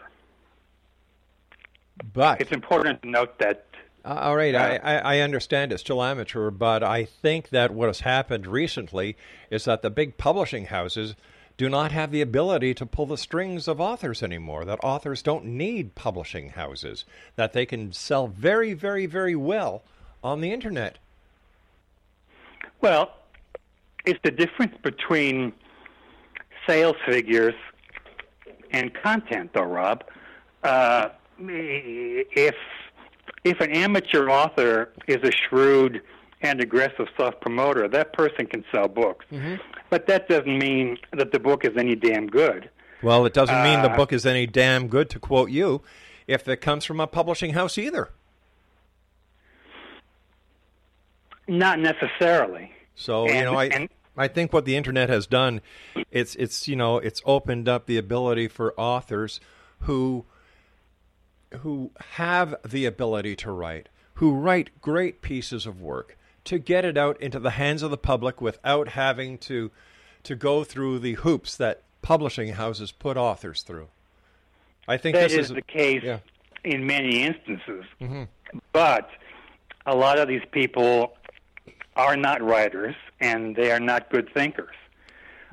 But 2.13 2.41
it's 2.41 2.51
important 2.51 3.01
to 3.03 3.09
note 3.09 3.37
that 3.39 3.67
Uh, 4.05 4.19
all 4.21 4.35
right, 4.35 4.53
I, 4.53 4.75
I, 4.77 4.97
I 5.15 5.19
understand 5.21 5.71
it's 5.71 5.81
still 5.81 6.03
amateur, 6.03 6.51
but 6.51 6.83
I 6.83 7.05
think 7.05 7.49
that 7.49 7.73
what 7.73 7.87
has 7.87 8.01
happened 8.01 8.45
recently 8.45 9.17
is 9.49 9.65
that 9.65 9.81
the 9.81 9.89
big 9.89 10.17
publishing 10.17 10.65
houses 10.65 11.15
do 11.57 11.69
not 11.69 11.91
have 11.91 12.11
the 12.11 12.21
ability 12.21 12.75
to 12.75 12.85
pull 12.85 13.07
the 13.07 13.17
strings 13.17 13.67
of 13.67 13.81
authors 13.81 14.21
anymore. 14.21 14.63
That 14.63 14.79
authors 14.83 15.23
don't 15.23 15.45
need 15.45 15.95
publishing 15.95 16.49
houses, 16.49 17.03
that 17.35 17.53
they 17.53 17.65
can 17.65 17.93
sell 17.93 18.27
very, 18.27 18.73
very, 18.73 19.07
very 19.07 19.35
well 19.35 19.81
on 20.23 20.41
the 20.41 20.51
internet. 20.51 20.99
Well, 22.81 23.11
it's 24.05 24.19
the 24.23 24.31
difference 24.31 24.75
between 24.83 25.51
sales 26.67 26.97
figures 27.07 27.55
and 28.69 28.93
content, 28.93 29.51
though, 29.53 29.63
Rob. 29.63 30.03
Uh, 30.63 31.09
if 31.39 32.55
if 33.45 33.61
an 33.61 33.71
amateur 33.71 34.27
author 34.27 34.91
is 35.07 35.23
a 35.23 35.31
shrewd 35.31 36.01
and 36.41 36.59
aggressive 36.61 37.07
self 37.15 37.39
promoter, 37.39 37.87
that 37.87 38.11
person 38.11 38.45
can 38.47 38.65
sell 38.73 38.87
books. 38.89 39.25
But 39.89 40.07
that 40.07 40.27
doesn't 40.27 40.57
mean 40.57 40.97
that 41.13 41.31
the 41.31 41.39
book 41.39 41.63
is 41.63 41.71
any 41.77 41.95
damn 41.95 42.27
good. 42.27 42.69
Well, 43.01 43.25
it 43.25 43.33
doesn't 43.33 43.63
mean 43.63 43.81
the 43.83 43.91
Uh, 43.91 43.95
book 43.95 44.11
is 44.11 44.25
any 44.25 44.47
damn 44.47 44.87
good, 44.87 45.09
to 45.11 45.19
quote 45.19 45.51
you, 45.51 45.81
if 46.27 46.47
it 46.47 46.57
comes 46.57 46.83
from 46.85 46.99
a 46.99 47.07
publishing 47.07 47.53
house 47.53 47.77
either. 47.77 48.09
Not 51.47 51.79
necessarily. 51.79 52.71
So 52.95 53.27
you 53.27 53.43
know, 53.43 53.53
I 53.55 53.65
and- 53.65 53.89
I 54.17 54.27
think 54.29 54.53
what 54.53 54.63
the 54.65 54.75
internet 54.77 55.09
has 55.09 55.27
done, 55.27 55.61
it's 56.09 56.35
it's 56.35 56.67
you 56.67 56.75
know 56.75 56.97
it's 56.97 57.21
opened 57.25 57.67
up 57.69 57.85
the 57.85 57.97
ability 57.97 58.47
for 58.47 58.73
authors 58.77 59.39
who 59.81 60.25
who 61.55 61.91
have 62.11 62.55
the 62.63 62.85
ability 62.85 63.35
to 63.37 63.51
write, 63.51 63.89
who 64.15 64.33
write 64.33 64.81
great 64.81 65.21
pieces 65.21 65.65
of 65.65 65.81
work, 65.81 66.17
to 66.45 66.57
get 66.59 66.85
it 66.85 66.97
out 66.97 67.19
into 67.21 67.39
the 67.39 67.51
hands 67.51 67.81
of 67.81 67.91
the 67.91 67.97
public 67.97 68.39
without 68.41 68.89
having 68.89 69.37
to 69.39 69.71
to 70.23 70.35
go 70.35 70.63
through 70.63 70.97
the 70.99 71.13
hoops 71.13 71.55
that 71.57 71.81
publishing 72.01 72.53
houses 72.53 72.91
put 72.91 73.15
authors 73.17 73.61
through. 73.61 73.87
I 74.87 74.97
think 74.97 75.15
That 75.15 75.29
this 75.29 75.33
is 75.33 75.49
is 75.51 75.55
the 75.55 75.61
case 75.61 76.01
yeah. 76.03 76.19
in 76.63 76.85
many 76.85 77.21
instances. 77.23 77.85
Mhm. 78.01 78.27
But 78.71 79.09
a 79.85 79.95
lot 79.95 80.17
of 80.17 80.27
these 80.27 80.41
people 80.51 81.15
are 81.95 82.15
not 82.15 82.41
writers 82.41 82.95
and 83.19 83.55
they 83.55 83.71
are 83.71 83.79
not 83.79 84.09
good 84.09 84.31
thinkers. 84.33 84.75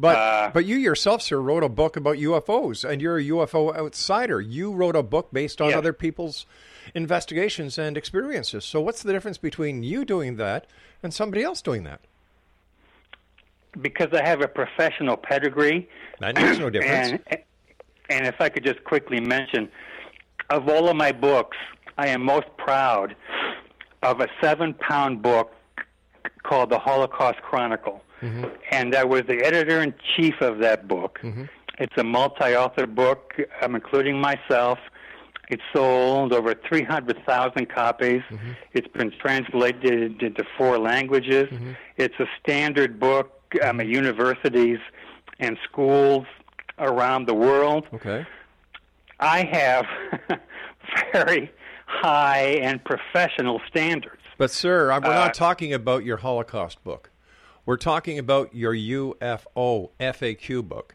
But 0.03 0.17
Uh, 0.19 0.51
but 0.53 0.65
you 0.65 0.77
yourself, 0.79 1.23
sir, 1.23 1.41
wrote 1.41 1.63
a 1.63 1.69
book 1.69 1.97
about 1.97 2.17
UFOs, 2.17 2.85
and 2.85 3.01
you're 3.01 3.19
a 3.19 3.23
UFO 3.23 3.73
outsider. 3.75 4.41
You 4.41 4.73
wrote 4.73 4.97
a 4.97 5.03
book 5.05 5.29
based 5.33 5.61
on 5.61 5.69
Yes. 5.69 5.79
other 5.79 5.93
people's 5.93 6.45
investigations 6.93 7.79
and 7.79 7.97
experiences. 7.97 8.65
So 8.65 8.81
what's 8.81 9.05
the 9.05 9.13
difference 9.13 9.39
between 9.39 9.85
you 9.85 10.05
doing 10.05 10.37
that 10.39 10.67
and 11.05 11.15
somebody 11.15 11.45
else 11.45 11.63
doing 11.63 11.85
that? 11.85 12.01
Because 13.81 14.09
I 14.13 14.27
have 14.27 14.41
a 14.43 14.49
professional 14.49 15.17
pedigree. 15.17 15.89
That 16.19 16.35
makes 16.35 16.59
no 16.59 16.69
difference. 16.77 17.23
And, 17.29 17.39
and 18.11 18.27
if 18.27 18.41
I 18.41 18.49
could 18.49 18.65
just 18.65 18.83
quickly 18.83 19.21
mention, 19.21 19.69
of 20.51 20.69
all 20.69 20.89
of 20.89 20.97
my 20.97 21.13
books, 21.13 21.57
I 21.97 22.09
am 22.09 22.25
most 22.25 22.49
proud 22.59 23.15
of 24.03 24.21
a 24.21 24.27
seven 24.41 24.75
pound 24.75 25.23
book 25.23 25.53
called 26.43 26.71
The 26.71 26.79
Holocaust 26.81 27.41
Chronicle. 27.43 28.03
And 28.71 28.95
I 28.95 29.05
was 29.05 29.23
the 29.29 29.43
editor 29.45 29.81
in 29.83 29.95
chief 30.17 30.35
of 30.41 30.59
that 30.59 30.87
book. 30.89 31.21
It's 31.79 31.97
a 31.97 32.05
multi 32.05 32.55
author 32.55 32.87
book, 32.87 33.35
I'm 33.61 33.75
including 33.75 34.21
myself. 34.21 34.79
It 35.49 35.61
sold 35.75 36.33
over 36.33 36.55
300,000 36.55 37.67
copies. 37.69 38.23
It's 38.73 38.89
been 38.89 39.11
translated 39.21 40.23
into 40.23 40.45
four 40.57 40.79
languages. 40.79 41.49
It's 41.97 42.15
a 42.21 42.27
standard 42.43 42.99
book 43.01 43.33
um, 43.63 43.81
at 43.81 43.87
universities 43.87 44.79
and 45.41 45.59
schools 45.69 46.25
around 46.79 47.27
the 47.27 47.35
world. 47.35 47.87
Okay. 47.93 48.25
I 49.21 49.45
have 49.53 49.87
very 51.13 51.51
high 51.87 52.59
and 52.63 52.83
professional 52.85 53.61
standards. 53.69 54.23
But 54.39 54.51
sir, 54.51 54.87
we're 54.89 54.93
Uh, 54.95 55.01
not 55.01 55.35
talking 55.35 55.73
about 55.75 56.05
your 56.05 56.19
Holocaust 56.19 56.83
book. 56.85 57.11
We're 57.67 57.77
talking 57.77 58.19
about 58.19 58.55
your 58.55 58.75
UFO 58.75 59.91
FAQ 60.01 60.69
book. 60.69 60.95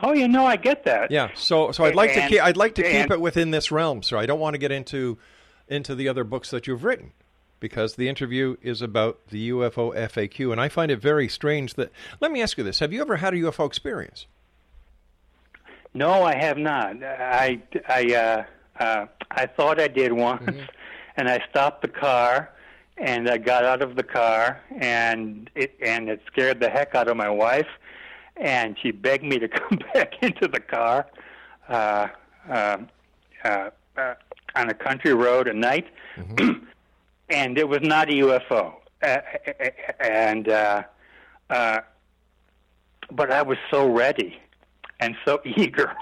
Oh, 0.00 0.12
you 0.12 0.28
know, 0.28 0.44
I 0.44 0.56
get 0.56 0.84
that. 0.84 1.10
Yeah. 1.10 1.30
So 1.34 1.72
so 1.72 1.84
I'd 1.84 1.94
like 1.94 2.12
to 2.14 2.28
keep 2.28 2.42
I'd 2.42 2.56
like 2.56 2.74
to 2.76 2.82
keep 2.82 3.10
it 3.10 3.20
within 3.20 3.50
this 3.50 3.70
realm, 3.70 4.02
sir. 4.02 4.18
I 4.18 4.26
don't 4.26 4.40
want 4.40 4.54
to 4.54 4.58
get 4.58 4.72
into 4.72 5.18
into 5.68 5.94
the 5.94 6.08
other 6.08 6.24
books 6.24 6.50
that 6.50 6.66
you've 6.66 6.84
written. 6.84 7.12
because 7.58 7.94
the 7.96 8.06
interview 8.08 8.56
is 8.60 8.82
about 8.82 9.18
the 9.28 9.48
UFO 9.50 9.94
FAQ, 9.96 10.52
and 10.52 10.60
I 10.60 10.68
find 10.68 10.90
it 10.90 11.00
very 11.00 11.28
strange 11.28 11.74
that. 11.74 11.90
Let 12.20 12.30
me 12.30 12.42
ask 12.42 12.58
you 12.58 12.64
this: 12.64 12.80
Have 12.80 12.92
you 12.92 13.00
ever 13.00 13.16
had 13.16 13.32
a 13.32 13.38
UFO 13.38 13.66
experience? 13.66 14.26
No, 15.94 16.22
I 16.24 16.36
have 16.36 16.58
not. 16.58 17.02
I 17.02 17.62
I 17.88 18.14
uh, 18.14 18.44
uh, 18.82 19.06
I 19.30 19.46
thought 19.46 19.80
I 19.80 19.88
did 19.88 20.12
once, 20.12 20.42
Mm-hmm. 20.42 20.64
and 21.16 21.28
I 21.28 21.42
stopped 21.48 21.80
the 21.82 21.88
car, 21.88 22.52
and 22.98 23.28
I 23.28 23.36
got 23.38 23.64
out 23.64 23.82
of 23.82 23.96
the 23.96 24.02
car, 24.02 24.60
and 24.78 25.50
it 25.54 25.76
and 25.82 26.08
it 26.08 26.22
scared 26.26 26.60
the 26.60 26.70
heck 26.70 26.94
out 26.94 27.08
of 27.08 27.16
my 27.16 27.28
wife, 27.28 27.68
and 28.36 28.76
she 28.80 28.90
begged 28.90 29.24
me 29.24 29.38
to 29.38 29.48
come 29.48 29.78
back 29.92 30.14
into 30.22 30.48
the 30.48 30.60
car, 30.60 31.06
uh, 31.68 32.08
uh, 32.48 32.78
uh, 33.44 33.70
uh, 33.96 34.14
on 34.54 34.70
a 34.70 34.74
country 34.74 35.14
road 35.14 35.48
at 35.48 35.56
night, 35.56 35.86
and 37.28 37.58
it 37.58 37.68
was 37.68 37.80
not 37.82 38.08
a 38.08 38.12
UFO, 38.12 38.74
uh, 39.02 39.18
and 40.00 40.48
uh, 40.48 40.82
uh, 41.50 41.80
but 43.10 43.30
I 43.30 43.42
was 43.42 43.58
so 43.70 43.88
ready 43.90 44.40
and 45.00 45.14
so 45.24 45.40
eager, 45.44 45.94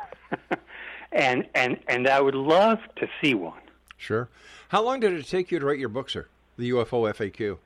and 1.12 1.46
and 1.54 1.78
and 1.88 2.06
I 2.08 2.20
would 2.20 2.36
love 2.36 2.78
to 2.96 3.08
see 3.20 3.34
one. 3.34 3.60
Sure. 3.96 4.28
How 4.68 4.82
long 4.82 5.00
did 5.00 5.12
it 5.12 5.26
take 5.26 5.50
you 5.50 5.58
to 5.58 5.66
write 5.66 5.78
your 5.78 5.88
book, 5.88 6.10
sir? 6.10 6.26
The 6.56 6.70
UFO 6.70 7.12
FAQ. 7.12 7.58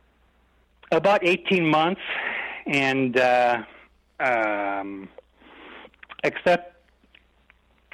About 0.91 1.25
eighteen 1.27 1.67
months, 1.67 2.01
and 2.67 3.19
uh, 3.19 3.63
um, 4.21 5.09
except 6.25 6.77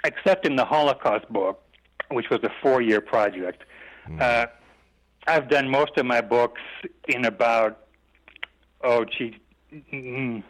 except 0.04 0.46
in 0.46 0.54
the 0.56 0.64
Holocaust 0.64 1.28
book, 1.32 1.62
which 2.10 2.30
was 2.30 2.40
a 2.44 2.50
four-year 2.62 3.00
project, 3.00 3.64
uh, 4.20 4.46
I've 5.26 5.48
done 5.48 5.68
most 5.68 5.92
of 5.96 6.06
my 6.06 6.20
books 6.20 6.60
in 7.08 7.24
about 7.24 7.86
oh 8.82 9.04
gee 9.04 9.38
mm, 9.92 10.42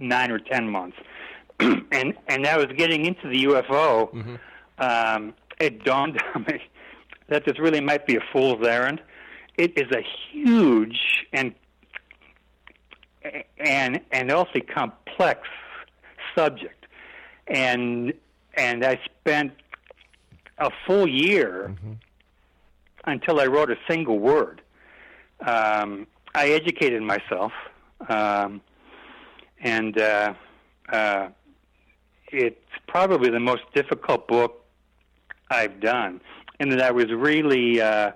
nine 0.00 0.30
or 0.30 0.38
ten 0.38 0.68
months, 0.68 0.98
and 1.60 2.14
and 2.26 2.46
I 2.46 2.56
was 2.58 2.66
getting 2.76 3.06
into 3.06 3.28
the 3.28 3.44
UFO. 3.44 4.38
Um, 4.78 5.34
it 5.60 5.84
dawned 5.84 6.20
on 6.34 6.42
me 6.44 6.60
that 7.28 7.44
this 7.44 7.58
really 7.58 7.80
might 7.80 8.06
be 8.06 8.16
a 8.16 8.22
fool's 8.32 8.66
errand. 8.66 9.00
It 9.58 9.76
is 9.76 9.90
a 9.90 10.04
huge 10.30 11.26
and 11.32 11.52
and 13.58 14.00
and 14.12 14.30
also 14.30 14.60
complex 14.72 15.40
subject, 16.36 16.86
and 17.48 18.12
and 18.54 18.84
I 18.84 19.00
spent 19.20 19.52
a 20.58 20.70
full 20.86 21.08
year 21.08 21.74
until 23.04 23.40
I 23.40 23.46
wrote 23.46 23.70
a 23.70 23.76
single 23.90 24.20
word. 24.20 24.62
Um, 25.40 26.06
I 26.36 26.50
educated 26.50 27.02
myself, 27.02 27.52
um, 28.08 28.60
and 29.60 29.98
uh, 30.00 30.34
uh, 30.88 31.28
it's 32.30 32.60
probably 32.86 33.30
the 33.30 33.40
most 33.40 33.62
difficult 33.74 34.28
book 34.28 34.64
I've 35.50 35.80
done, 35.80 36.20
and 36.60 36.70
that 36.70 36.80
I 36.80 36.92
was 36.92 37.06
really 37.10 37.80
uh, 37.80 38.12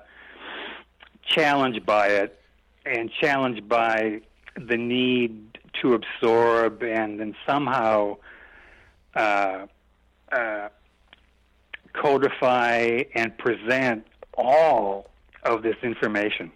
challenged 1.32 1.84
by 1.84 2.08
it, 2.08 2.38
and 2.86 3.10
challenged 3.20 3.68
by 3.68 4.20
the 4.56 4.76
need 4.76 5.58
to 5.80 5.94
absorb 5.94 6.82
and 6.82 7.18
then 7.18 7.34
somehow 7.46 8.16
uh, 9.14 9.66
uh, 10.30 10.68
codify 11.92 13.02
and 13.14 13.36
present 13.38 14.06
all 14.34 15.10
of 15.42 15.62
this 15.62 15.76
information. 15.82 16.50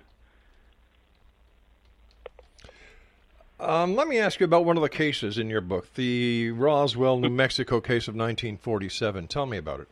Um, 3.58 3.96
let 3.96 4.06
me 4.06 4.18
ask 4.18 4.38
you 4.38 4.44
about 4.44 4.66
one 4.66 4.76
of 4.76 4.82
the 4.82 4.88
cases 4.90 5.38
in 5.38 5.48
your 5.48 5.62
book, 5.62 5.94
the 5.94 6.50
Roswell, 6.50 7.18
New 7.18 7.30
Mexico 7.30 7.80
case 7.80 8.06
of 8.06 8.14
1947. 8.14 9.28
Tell 9.28 9.46
me 9.46 9.56
about 9.56 9.80
it. 9.80 9.88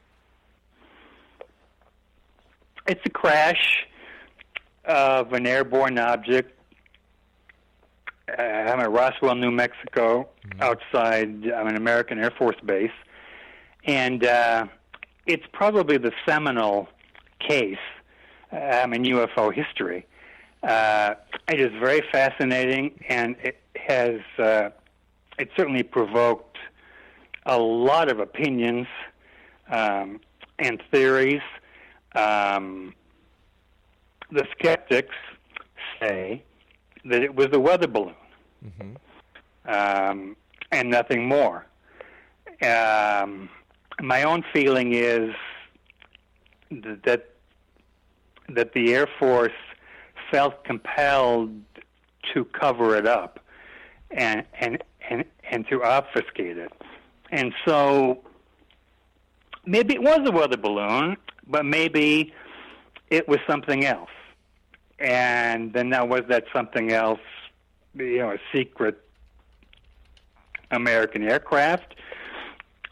It's 2.87 3.01
a 3.07 3.11
crash 3.11 3.87
of 4.87 5.33
an 5.33 5.47
airborne 5.47 5.99
object. 5.99 6.59
Uh, 8.29 8.43
I'm 8.43 8.81
at 8.81 8.91
Roswell, 8.91 9.35
New 9.35 9.51
Mexico, 9.51 10.29
outside 10.61 11.51
I'm 11.51 11.67
an 11.67 11.77
American 11.77 12.19
Air 12.19 12.31
Force 12.31 12.57
base, 12.65 12.91
and 13.85 14.25
uh, 14.25 14.67
it's 15.27 15.45
probably 15.53 15.99
the 15.99 16.13
seminal 16.27 16.89
case 17.39 17.77
um, 18.51 18.95
in 18.95 19.03
UFO 19.03 19.53
history. 19.53 20.07
Uh, 20.63 21.15
it 21.49 21.61
is 21.61 21.71
very 21.79 22.03
fascinating, 22.11 22.99
and 23.09 23.37
it 23.43 23.61
has 23.77 24.21
uh, 24.39 24.71
it 25.39 25.51
certainly 25.57 25.83
provoked 25.83 26.57
a 27.47 27.59
lot 27.59 28.11
of 28.11 28.21
opinions 28.21 28.87
um, 29.69 30.21
and 30.59 30.83
theories. 30.91 31.43
Um, 32.15 32.95
the 34.31 34.47
skeptics 34.59 35.15
say 36.01 36.43
that 37.05 37.23
it 37.23 37.35
was 37.35 37.49
a 37.53 37.61
weather 37.61 37.87
balloon. 37.87 38.15
Um, 39.67 40.37
and 40.73 40.91
nothing 40.91 41.27
more. 41.29 41.67
Um, 42.63 43.49
my 44.01 44.23
own 44.23 44.45
feeling 44.53 44.95
is 44.95 45.35
that 46.71 47.31
that 48.49 48.73
the 48.75 48.95
Air 48.95 49.09
Force 49.19 49.53
felt 50.31 50.65
compelled 50.65 51.51
to 52.33 52.45
cover 52.47 52.97
it 52.97 53.07
up 53.07 53.41
and 54.11 54.45
and 54.61 54.83
and 55.09 55.25
and 55.51 55.67
to 55.69 55.83
obfuscate 55.83 56.57
it, 56.59 56.73
and 57.31 57.53
so 57.67 58.23
maybe 59.67 59.95
it 59.95 60.03
was 60.03 60.21
a 60.27 60.31
weather 60.31 60.57
balloon, 60.57 61.17
but 61.47 61.65
maybe 61.65 62.33
it 63.11 63.29
was 63.29 63.39
something 63.47 63.85
else. 63.85 64.11
And 64.99 65.73
then 65.73 65.89
now 65.89 66.05
was 66.05 66.23
that 66.29 66.45
something 66.53 66.93
else, 66.93 67.21
you 67.95 68.19
know, 68.19 68.31
a 68.31 68.39
secret 68.53 69.01
American 70.71 71.23
aircraft? 71.23 71.95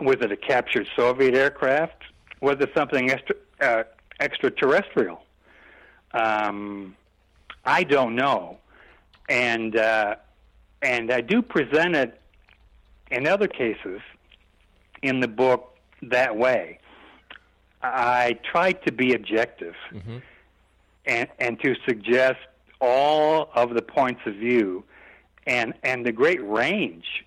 Was 0.01 0.17
it 0.21 0.33
a 0.33 0.37
captured 0.37 0.87
Soviet 0.97 1.35
aircraft? 1.35 2.03
Was 2.41 2.57
it 2.61 2.71
something 2.75 3.11
extra, 3.11 3.37
uh, 3.61 3.83
extraterrestrial? 4.21 5.23
Um, 6.13 6.97
I 7.65 7.85
don't 7.85 8.17
know, 8.17 8.59
and 9.29 9.77
uh, 9.77 10.17
and 10.83 11.13
I 11.13 11.21
do 11.21 11.41
present 11.41 11.95
it 11.95 12.21
in 13.11 13.29
other 13.29 13.47
cases 13.47 14.01
in 15.03 15.21
the 15.21 15.29
book 15.29 15.77
that 16.03 16.37
way. 16.37 16.79
I 17.83 18.39
try 18.45 18.73
to 18.73 18.93
be 18.93 19.15
objective 19.15 19.75
and 21.07 21.29
and 21.39 21.61
to 21.61 21.75
suggest 21.87 22.39
all 22.81 23.51
of 23.55 23.75
the 23.75 23.83
points 23.83 24.21
of 24.27 24.35
view 24.35 24.85
and 25.47 25.75
and 25.83 26.07
the 26.07 26.13
great 26.13 26.43
range 26.47 27.25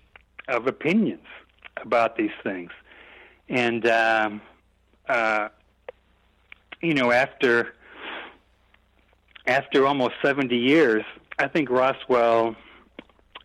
of 0.48 0.66
opinions 0.66 1.26
about 1.82 2.16
these 2.16 2.30
things. 2.42 2.70
And 3.48 3.86
um, 3.86 4.40
uh, 5.08 5.48
you 6.80 6.94
know, 6.94 7.12
after 7.12 7.74
after 9.46 9.86
almost 9.86 10.14
seventy 10.22 10.56
years, 10.56 11.04
I 11.38 11.48
think 11.48 11.70
Roswell 11.70 12.56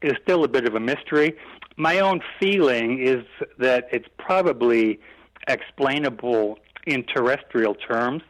is 0.01 0.13
still 0.23 0.43
a 0.43 0.47
bit 0.47 0.65
of 0.65 0.75
a 0.75 0.79
mystery. 0.79 1.35
My 1.77 1.99
own 1.99 2.21
feeling 2.39 2.99
is 2.99 3.23
that 3.57 3.87
it's 3.91 4.07
probably 4.17 4.99
explainable 5.47 6.59
in 6.85 7.03
terrestrial 7.03 7.75
terms, 7.75 8.23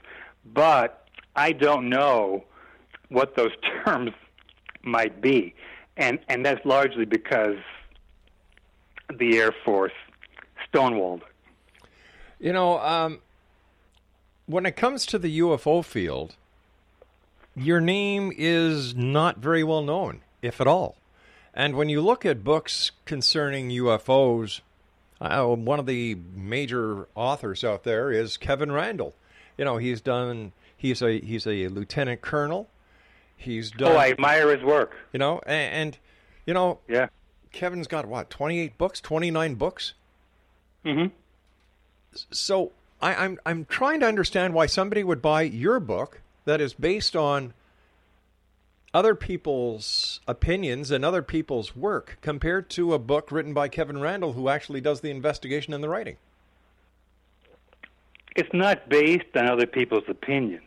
but 0.53 1.07
I 1.35 1.51
don't 1.51 1.89
know 1.89 2.43
what 3.09 3.35
those 3.35 3.51
terms 3.85 4.11
might 4.83 5.21
be. 5.21 5.55
And 5.97 6.19
and 6.29 6.45
that's 6.45 6.65
largely 6.65 7.05
because 7.05 7.57
the 9.19 9.37
Air 9.37 9.53
Force 9.65 9.91
stonewalled 10.71 11.21
it. 11.21 11.27
You 12.39 12.53
know, 12.53 12.79
um, 12.79 13.19
when 14.45 14.65
it 14.65 14.75
comes 14.75 15.05
to 15.07 15.19
the 15.19 15.39
UFO 15.39 15.83
field, 15.83 16.35
your 17.55 17.81
name 17.81 18.31
is 18.35 18.95
not 18.95 19.37
very 19.37 19.63
well 19.63 19.83
known, 19.83 20.21
if 20.41 20.59
at 20.59 20.67
all. 20.67 20.95
And 21.53 21.75
when 21.75 21.89
you 21.89 22.01
look 22.01 22.25
at 22.25 22.43
books 22.43 22.91
concerning 23.05 23.69
UFOs, 23.69 24.61
uh, 25.21 25.45
one 25.45 25.79
of 25.79 25.86
the 25.86 26.17
major 26.34 27.07
authors 27.13 27.63
out 27.63 27.84
there 27.84 28.12
is 28.12 28.38
Kevin 28.38 28.71
Randle. 28.71 29.13
You 29.57 29.65
know, 29.65 29.77
he's 29.77 30.01
done. 30.01 30.51
He's 30.75 31.01
a 31.03 31.19
he's 31.19 31.45
a 31.45 31.67
lieutenant 31.67 32.21
colonel. 32.21 32.69
He's 33.38 33.69
done. 33.69 33.91
Oh, 33.91 33.97
I 33.97 34.10
admire 34.10 34.55
his 34.55 34.63
work. 34.63 34.95
You 35.13 35.19
know, 35.19 35.39
and, 35.45 35.73
and 35.73 35.97
you 36.47 36.55
know, 36.55 36.79
yeah. 36.88 37.07
Kevin's 37.51 37.88
got 37.88 38.07
what 38.07 38.31
twenty 38.31 38.60
eight 38.60 38.77
books, 38.79 38.99
twenty 38.99 39.29
nine 39.29 39.55
books. 39.55 39.93
Mm-hmm. 40.84 41.13
So 42.31 42.71
I, 42.99 43.13
I'm 43.13 43.39
I'm 43.45 43.65
trying 43.65 43.99
to 43.99 44.07
understand 44.07 44.55
why 44.55 44.65
somebody 44.65 45.03
would 45.03 45.21
buy 45.21 45.43
your 45.43 45.79
book 45.79 46.21
that 46.45 46.60
is 46.60 46.73
based 46.73 47.15
on 47.15 47.53
other 48.93 49.15
people's 49.15 50.19
opinions 50.27 50.91
and 50.91 51.06
other 51.06 51.21
people's 51.21 51.75
work 51.75 52.17
compared 52.21 52.69
to 52.71 52.93
a 52.93 52.99
book 52.99 53.32
written 53.32 53.54
by 53.54 53.67
Kevin 53.67 54.01
Randle, 54.01 54.34
who 54.34 54.49
actually 54.49 54.82
does 54.82 55.01
the 55.01 55.10
investigation 55.10 55.73
and 55.73 55.84
the 55.84 55.89
writing? 55.89 56.17
It's 58.36 58.54
not 58.54 58.89
based 58.89 59.36
on 59.36 59.47
other 59.47 59.65
people's 59.65 60.04
opinions. 60.08 60.63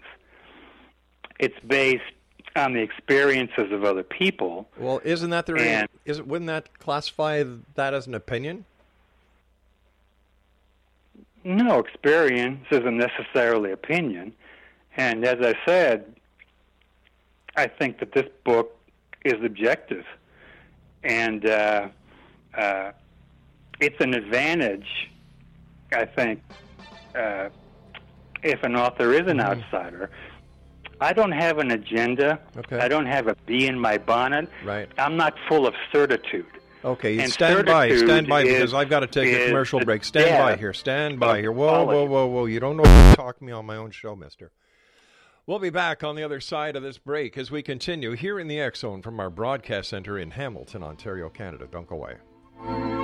It's 1.38 1.58
based 1.66 2.02
on 2.56 2.72
the 2.72 2.80
experiences 2.80 3.72
of 3.72 3.84
other 3.84 4.02
people. 4.02 4.68
Well, 4.78 5.00
isn't 5.04 5.30
that 5.30 5.46
the 5.46 5.56
And- 5.56 5.88
is 6.04 6.22
wouldn't 6.22 6.46
that 6.46 6.78
classify 6.78 7.42
that 7.74 7.94
as 7.94 8.06
an 8.06 8.14
opinion? 8.14 8.64
No, 11.42 11.78
experience 11.78 12.66
isn't 12.70 12.96
necessarily 12.96 13.72
opinion. 13.72 14.34
And 14.96 15.24
as 15.24 15.44
I 15.44 15.54
said, 15.66 16.14
I 17.56 17.66
think 17.68 17.98
that 18.00 18.12
this 18.12 18.28
book 18.44 18.76
is 19.24 19.34
objective. 19.44 20.04
And 21.02 21.46
uh, 21.46 21.88
uh, 22.56 22.92
it's 23.80 24.00
an 24.00 24.14
advantage, 24.14 24.86
I 25.92 26.04
think, 26.06 26.42
uh, 27.14 27.48
if 28.42 28.62
an 28.62 28.76
author 28.76 29.12
is 29.12 29.28
an 29.30 29.40
outsider. 29.40 30.10
I 31.00 31.12
don't 31.12 31.32
have 31.32 31.58
an 31.58 31.70
agenda. 31.72 32.38
Okay. 32.56 32.78
I 32.78 32.88
don't 32.88 33.06
have 33.06 33.26
a 33.26 33.36
bee 33.46 33.66
in 33.66 33.78
my 33.78 33.98
bonnet. 33.98 34.48
Right. 34.64 34.88
I'm 34.96 35.16
not 35.16 35.34
full 35.48 35.66
of 35.66 35.74
certitude. 35.92 36.46
Okay, 36.84 37.18
And 37.18 37.32
stand 37.32 37.64
by, 37.64 37.96
stand 37.96 38.28
by, 38.28 38.42
is- 38.42 38.52
because 38.52 38.74
I've 38.74 38.90
got 38.90 39.00
to 39.00 39.06
take 39.06 39.32
a 39.34 39.46
commercial 39.46 39.80
break. 39.80 40.04
Stand 40.04 40.38
by 40.38 40.56
here, 40.56 40.74
stand 40.74 41.18
by 41.18 41.40
here. 41.40 41.50
Whoa, 41.50 41.84
whoa, 41.86 42.04
whoa, 42.04 42.26
whoa! 42.26 42.44
You 42.44 42.60
don't 42.60 42.76
know 42.76 42.82
to 42.82 43.16
talk 43.16 43.40
me 43.40 43.52
on 43.52 43.64
my 43.64 43.76
own 43.76 43.90
show, 43.90 44.14
Mister. 44.14 44.52
We'll 45.46 45.58
be 45.58 45.68
back 45.68 46.02
on 46.02 46.16
the 46.16 46.22
other 46.22 46.40
side 46.40 46.74
of 46.74 46.82
this 46.82 46.96
break 46.96 47.36
as 47.36 47.50
we 47.50 47.62
continue 47.62 48.12
here 48.12 48.40
in 48.40 48.48
the 48.48 48.72
Zone 48.74 49.02
from 49.02 49.20
our 49.20 49.28
broadcast 49.28 49.90
center 49.90 50.18
in 50.18 50.30
Hamilton, 50.30 50.82
Ontario, 50.82 51.28
Canada. 51.28 51.68
Don't 51.70 51.86
go 51.86 51.96
away. 51.96 53.03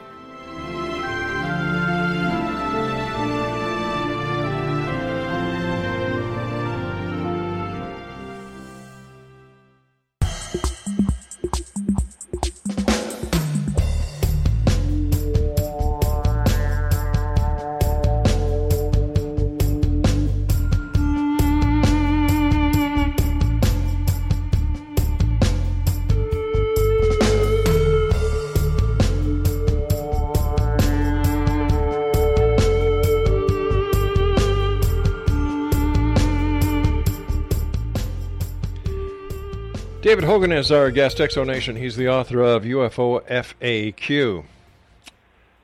David 40.11 40.25
Hogan 40.25 40.51
is 40.51 40.73
our 40.73 40.91
guest, 40.91 41.21
X 41.21 41.35
Zone 41.35 41.47
Nation. 41.47 41.77
He's 41.77 41.95
the 41.95 42.09
author 42.09 42.41
of 42.41 42.63
UFO 42.63 43.25
FAQ. 43.27 44.43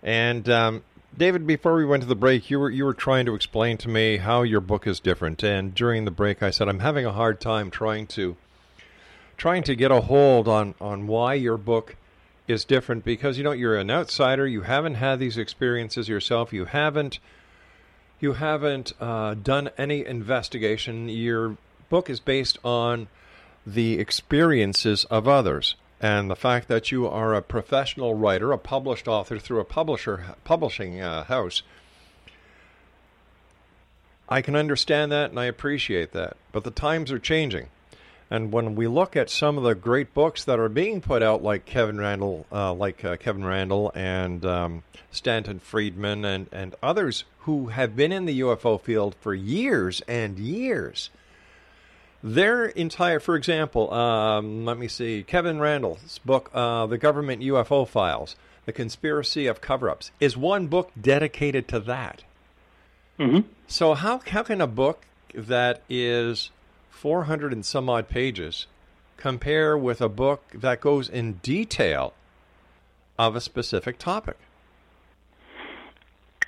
And 0.01 0.47
um, 0.47 0.83
David, 1.17 1.45
before 1.45 1.75
we 1.75 1.83
went 1.83 2.03
to 2.03 2.07
the 2.07 2.15
break, 2.15 2.49
you 2.49 2.57
were 2.57 2.69
you 2.69 2.85
were 2.85 2.93
trying 2.93 3.25
to 3.25 3.35
explain 3.35 3.77
to 3.79 3.89
me 3.89 4.15
how 4.15 4.43
your 4.43 4.61
book 4.61 4.87
is 4.87 5.01
different. 5.01 5.43
And 5.43 5.75
during 5.75 6.05
the 6.05 6.11
break, 6.11 6.41
I 6.41 6.51
said 6.51 6.69
I'm 6.69 6.79
having 6.79 7.05
a 7.05 7.11
hard 7.11 7.41
time 7.41 7.69
trying 7.69 8.07
to 8.07 8.37
trying 9.35 9.63
to 9.63 9.75
get 9.75 9.91
a 9.91 9.99
hold 9.99 10.47
on 10.47 10.75
on 10.79 11.07
why 11.07 11.33
your 11.33 11.57
book 11.57 11.97
is 12.47 12.63
different 12.63 13.03
because 13.03 13.37
you 13.37 13.43
know 13.43 13.51
you're 13.51 13.75
an 13.75 13.91
outsider. 13.91 14.47
You 14.47 14.61
haven't 14.61 14.95
had 14.95 15.19
these 15.19 15.37
experiences 15.37 16.07
yourself. 16.07 16.53
You 16.53 16.63
haven't 16.63 17.19
you 18.21 18.31
haven't 18.31 18.93
uh, 19.01 19.33
done 19.33 19.71
any 19.77 20.05
investigation. 20.05 21.09
Your 21.09 21.57
book 21.89 22.09
is 22.09 22.21
based 22.21 22.57
on 22.63 23.09
the 23.67 23.99
experiences 23.99 25.03
of 25.05 25.27
others. 25.27 25.75
And 25.99 26.29
the 26.29 26.35
fact 26.35 26.67
that 26.67 26.91
you 26.91 27.07
are 27.07 27.33
a 27.33 27.41
professional 27.41 28.13
writer, 28.13 28.51
a 28.51 28.57
published 28.57 29.07
author 29.07 29.39
through 29.39 29.59
a 29.59 29.65
publisher 29.65 30.35
publishing 30.43 31.01
uh, 31.01 31.25
house, 31.25 31.63
I 34.29 34.41
can 34.41 34.55
understand 34.55 35.11
that 35.11 35.31
and 35.31 35.39
I 35.39 35.45
appreciate 35.45 36.13
that. 36.13 36.37
But 36.51 36.63
the 36.63 36.71
times 36.71 37.11
are 37.11 37.19
changing. 37.19 37.67
And 38.29 38.51
when 38.51 38.75
we 38.75 38.87
look 38.87 39.15
at 39.15 39.29
some 39.29 39.57
of 39.57 39.63
the 39.63 39.75
great 39.75 40.13
books 40.13 40.43
that 40.45 40.59
are 40.59 40.69
being 40.69 41.01
put 41.01 41.23
out, 41.23 41.43
like 41.43 41.65
Kevin 41.65 41.97
Randle, 41.97 42.45
uh, 42.51 42.73
like 42.73 43.03
uh, 43.03 43.15
Kevin 43.17 43.45
Randle 43.45 43.91
and 43.95 44.45
um, 44.45 44.83
Stanton 45.11 45.59
Friedman 45.59 46.25
and, 46.25 46.47
and 46.51 46.75
others 46.83 47.23
who 47.39 47.67
have 47.67 47.95
been 47.95 48.11
in 48.11 48.25
the 48.25 48.41
UFO 48.41 48.79
field 48.79 49.15
for 49.21 49.33
years 49.33 50.01
and 50.07 50.37
years, 50.37 51.09
their 52.23 52.65
entire, 52.65 53.19
for 53.19 53.35
example, 53.35 53.93
um, 53.93 54.65
let 54.65 54.77
me 54.77 54.87
see, 54.87 55.23
Kevin 55.23 55.59
Randle's 55.59 56.19
book, 56.19 56.49
uh, 56.53 56.85
The 56.87 56.97
Government 56.97 57.41
UFO 57.41 57.87
Files, 57.87 58.35
The 58.65 58.73
Conspiracy 58.73 59.47
of 59.47 59.61
Cover 59.61 59.89
Ups, 59.89 60.11
is 60.19 60.35
one 60.35 60.67
book 60.67 60.91
dedicated 60.99 61.67
to 61.69 61.79
that. 61.81 62.23
Mm-hmm. 63.19 63.47
So, 63.67 63.93
how, 63.93 64.19
how 64.27 64.43
can 64.43 64.61
a 64.61 64.67
book 64.67 65.05
that 65.33 65.81
is 65.89 66.51
400 66.89 67.53
and 67.53 67.65
some 67.65 67.89
odd 67.89 68.07
pages 68.07 68.67
compare 69.17 69.77
with 69.77 70.01
a 70.01 70.09
book 70.09 70.43
that 70.53 70.81
goes 70.81 71.09
in 71.09 71.33
detail 71.43 72.13
of 73.17 73.35
a 73.35 73.41
specific 73.41 73.97
topic? 73.97 74.37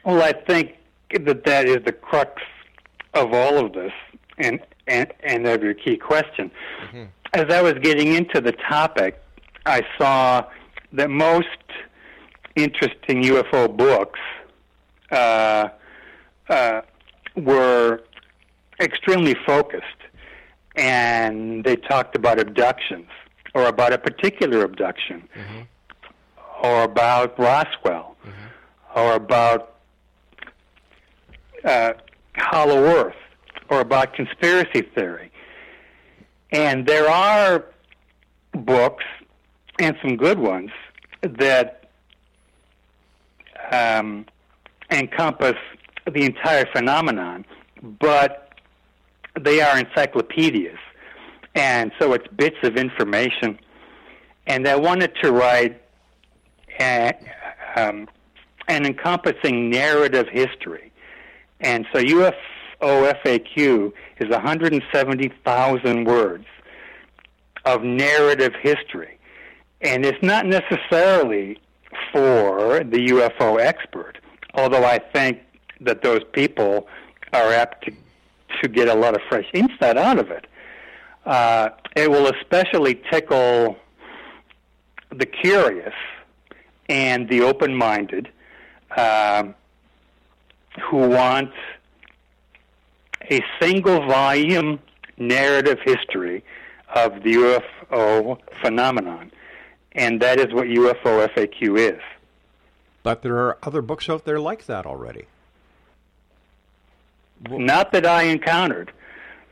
Well, 0.05 0.21
I 0.21 0.33
think 0.33 0.77
that 1.11 1.43
that 1.45 1.67
is 1.67 1.83
the 1.83 1.91
crux 1.91 2.41
of 3.13 3.33
all 3.33 3.65
of 3.65 3.73
this. 3.73 3.91
And 4.37 4.59
and, 4.89 5.13
and 5.21 5.47
of 5.47 5.63
your 5.63 5.73
key 5.73 5.95
question. 5.95 6.51
Mm-hmm. 6.83 7.03
As 7.33 7.45
I 7.49 7.61
was 7.61 7.73
getting 7.75 8.13
into 8.15 8.41
the 8.41 8.51
topic, 8.51 9.21
I 9.65 9.83
saw 9.97 10.45
that 10.93 11.09
most 11.09 11.47
interesting 12.55 13.21
UFO 13.23 13.75
books 13.75 14.19
uh, 15.11 15.69
uh, 16.49 16.81
were 17.35 18.01
extremely 18.79 19.35
focused, 19.45 19.85
and 20.75 21.63
they 21.63 21.75
talked 21.75 22.15
about 22.15 22.39
abductions 22.39 23.07
or 23.53 23.65
about 23.67 23.93
a 23.93 23.97
particular 23.97 24.63
abduction, 24.63 25.27
mm-hmm. 25.35 26.65
or 26.65 26.83
about 26.83 27.37
Roswell, 27.37 28.15
mm-hmm. 28.25 28.99
or 28.99 29.13
about 29.13 29.75
uh, 31.63 31.93
Hollow 32.35 32.83
Earth 32.83 33.15
or 33.69 33.81
about 33.81 34.13
conspiracy 34.13 34.81
theory. 34.81 35.31
And 36.51 36.85
there 36.85 37.07
are 37.07 37.65
books, 38.53 39.05
and 39.79 39.95
some 40.01 40.17
good 40.17 40.39
ones, 40.39 40.71
that 41.21 41.89
um, 43.71 44.25
encompass 44.89 45.55
the 46.11 46.23
entire 46.23 46.65
phenomenon, 46.73 47.45
but 47.99 48.53
they 49.39 49.61
are 49.61 49.77
encyclopedias. 49.77 50.79
And 51.55 51.91
so 51.99 52.13
it's 52.13 52.27
bits 52.35 52.57
of 52.63 52.77
information. 52.77 53.59
And 54.47 54.67
I 54.67 54.75
wanted 54.75 55.13
to 55.21 55.31
write 55.31 55.81
a, 56.79 57.13
um, 57.75 58.07
an 58.67 58.85
encompassing 58.85 59.69
narrative 59.69 60.27
history. 60.31 60.91
And 61.59 61.85
so 61.93 61.99
UFO 62.01 62.33
OFAQ 62.81 63.93
is 64.19 64.29
170,000 64.29 66.03
words 66.05 66.45
of 67.65 67.83
narrative 67.83 68.53
history. 68.61 69.17
And 69.81 70.05
it's 70.05 70.21
not 70.23 70.45
necessarily 70.45 71.59
for 72.11 72.83
the 72.83 73.07
UFO 73.09 73.59
expert, 73.59 74.17
although 74.53 74.83
I 74.83 74.99
think 74.99 75.41
that 75.81 76.01
those 76.01 76.21
people 76.31 76.87
are 77.33 77.51
apt 77.53 77.85
to, 77.85 77.93
to 78.61 78.67
get 78.67 78.87
a 78.87 78.95
lot 78.95 79.15
of 79.15 79.21
fresh 79.29 79.47
insight 79.53 79.97
out 79.97 80.19
of 80.19 80.31
it. 80.31 80.45
Uh, 81.25 81.69
it 81.95 82.09
will 82.09 82.27
especially 82.27 83.01
tickle 83.11 83.77
the 85.11 85.25
curious 85.25 85.93
and 86.87 87.29
the 87.29 87.41
open 87.41 87.75
minded 87.75 88.29
uh, 88.95 89.43
who 90.89 91.09
want 91.09 91.51
a 93.29 93.43
single 93.59 94.05
volume 94.07 94.79
narrative 95.17 95.79
history 95.83 96.43
of 96.95 97.23
the 97.23 97.61
UFO 97.91 98.37
phenomenon. 98.61 99.31
And 99.93 100.21
that 100.21 100.39
is 100.39 100.53
what 100.53 100.67
UFO 100.67 101.27
FAQ 101.27 101.77
is. 101.77 102.01
But 103.03 103.21
there 103.21 103.37
are 103.37 103.57
other 103.63 103.81
books 103.81 104.09
out 104.09 104.25
there 104.25 104.39
like 104.39 104.65
that 104.65 104.85
already. 104.85 105.25
Not 107.49 107.91
that 107.93 108.05
I 108.05 108.23
encountered, 108.23 108.91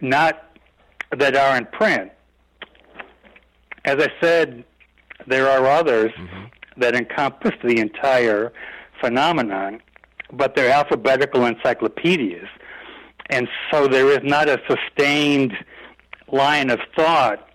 not 0.01 0.43
that 1.15 1.35
are 1.35 1.57
in 1.57 1.65
print. 1.65 2.11
As 3.85 3.95
I 3.99 4.11
said, 4.19 4.65
there 5.25 5.47
are 5.47 5.65
others 5.65 6.11
mm-hmm. 6.11 6.45
that 6.77 6.95
encompass 6.95 7.53
the 7.63 7.79
entire 7.79 8.51
phenomenon, 8.99 9.81
but 10.33 10.55
they're 10.55 10.71
alphabetical 10.71 11.45
encyclopedias 11.45 12.49
and 13.29 13.47
so 13.71 13.87
there 13.87 14.09
is 14.09 14.19
not 14.23 14.49
a 14.49 14.59
sustained 14.67 15.53
line 16.31 16.69
of 16.69 16.79
thought 16.95 17.47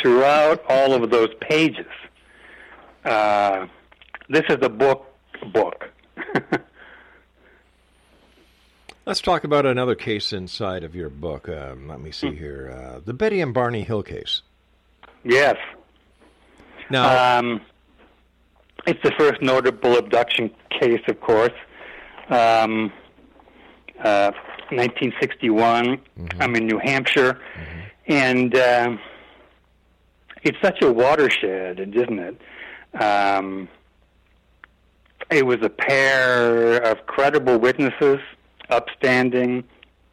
throughout 0.00 0.64
all 0.68 0.94
of 0.94 1.10
those 1.10 1.30
pages. 1.40 1.86
Uh, 3.04 3.66
this 4.28 4.44
is 4.48 4.58
a 4.62 4.68
book 4.68 5.06
book. 5.52 5.90
Let's 9.06 9.22
talk 9.22 9.44
about 9.44 9.64
another 9.64 9.94
case 9.94 10.34
inside 10.34 10.84
of 10.84 10.94
your 10.94 11.08
book. 11.08 11.48
Um, 11.48 11.88
let 11.88 11.98
me 11.98 12.10
see 12.10 12.34
here. 12.34 12.70
Uh, 12.70 13.00
the 13.02 13.14
Betty 13.14 13.40
and 13.40 13.54
Barney 13.54 13.82
Hill 13.82 14.02
case. 14.02 14.42
Yes. 15.24 15.56
Now, 16.90 17.38
um, 17.38 17.62
it's 18.86 19.02
the 19.02 19.12
first 19.18 19.40
notable 19.40 19.96
abduction 19.96 20.50
case, 20.78 21.00
of 21.08 21.20
course. 21.22 21.54
Um, 22.28 22.92
uh, 24.04 24.32
1961. 24.70 25.84
Mm-hmm. 25.84 26.42
I'm 26.42 26.54
in 26.56 26.66
New 26.66 26.78
Hampshire, 26.78 27.34
mm-hmm. 27.34 28.12
and 28.12 28.54
uh, 28.54 28.96
it's 30.42 30.58
such 30.62 30.82
a 30.82 30.92
watershed, 30.92 31.80
isn't 31.80 32.18
it? 32.18 32.40
Um, 33.00 33.68
it 35.30 35.44
was 35.44 35.58
a 35.62 35.68
pair 35.68 36.82
of 36.82 37.06
credible 37.06 37.58
witnesses, 37.58 38.18
upstanding 38.70 39.64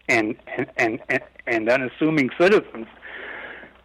and 0.08 0.36
and 0.48 0.68
and, 0.78 1.00
and, 1.10 1.22
and 1.48 1.70
unassuming 1.70 2.30
citizens. 2.40 2.88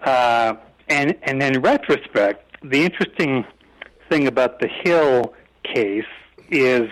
Uh, 0.04 0.54
and 0.88 1.16
and 1.22 1.42
in 1.42 1.60
retrospect, 1.60 2.56
the 2.62 2.84
interesting 2.84 3.44
thing 4.08 4.26
about 4.26 4.60
the 4.60 4.68
Hill 4.68 5.34
case 5.62 6.04
is 6.50 6.90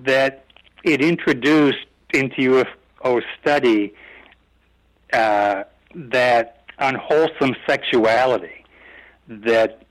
that 0.00 0.44
it 0.82 1.00
introduced 1.00 1.85
into 2.12 2.64
UFO 3.02 3.22
study 3.40 3.94
uh, 5.12 5.64
that 5.94 6.64
unwholesome 6.78 7.54
sexuality 7.66 8.64
that 9.28 9.82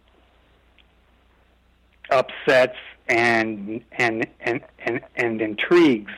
upsets 2.10 2.78
and 3.08 3.84
and 3.94 4.28
and 4.42 4.62
and, 4.80 5.02
and 5.16 5.42
intrigues 5.42 6.12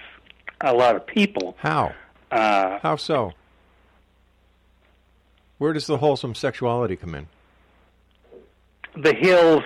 a 0.62 0.74
lot 0.74 0.96
of 0.96 1.06
people. 1.06 1.56
How? 1.60 1.94
Uh, 2.32 2.80
How 2.82 2.96
so? 2.96 3.34
Where 5.58 5.74
does 5.74 5.88
the 5.88 5.98
wholesome 5.98 6.36
sexuality 6.36 6.96
come 6.96 7.16
in? 7.16 7.28
the 8.98 9.14
Hills 9.14 9.64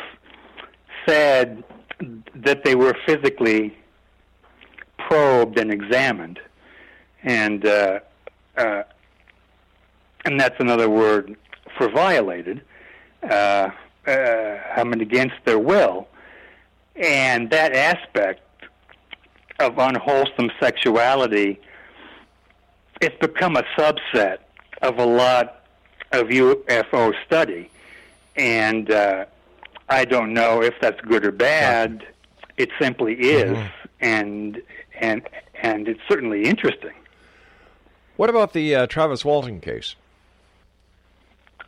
said 1.07 1.63
that 2.35 2.63
they 2.63 2.75
were 2.75 2.95
physically 3.05 3.77
probed 5.11 5.59
and 5.59 5.71
examined, 5.73 6.39
and 7.23 7.65
uh, 7.65 7.99
uh, 8.55 8.83
and 10.23 10.39
that's 10.39 10.55
another 10.59 10.89
word 10.89 11.35
for 11.77 11.89
violated. 11.89 12.61
Uh, 13.21 13.71
uh, 14.07 14.11
I 14.77 14.83
mean, 14.85 15.01
against 15.01 15.35
their 15.43 15.59
will, 15.59 16.07
and 16.95 17.49
that 17.49 17.73
aspect 17.73 18.41
of 19.59 19.77
unwholesome 19.77 20.49
sexuality, 20.61 21.59
it's 23.01 23.17
become 23.17 23.57
a 23.57 23.63
subset 23.77 24.37
of 24.81 24.97
a 24.97 25.05
lot 25.05 25.65
of 26.13 26.27
UFO 26.27 27.13
study, 27.25 27.69
and 28.37 28.89
uh, 28.89 29.25
I 29.89 30.05
don't 30.05 30.33
know 30.33 30.63
if 30.63 30.75
that's 30.79 31.01
good 31.01 31.25
or 31.25 31.33
bad. 31.33 32.07
It 32.55 32.69
simply 32.79 33.15
is, 33.15 33.57
and 33.99 34.61
and 35.01 35.27
and 35.61 35.87
it's 35.87 35.99
certainly 36.07 36.45
interesting. 36.45 36.93
What 38.15 38.29
about 38.29 38.53
the 38.53 38.75
uh, 38.75 38.87
Travis 38.87 39.25
Walton 39.25 39.59
case? 39.59 39.95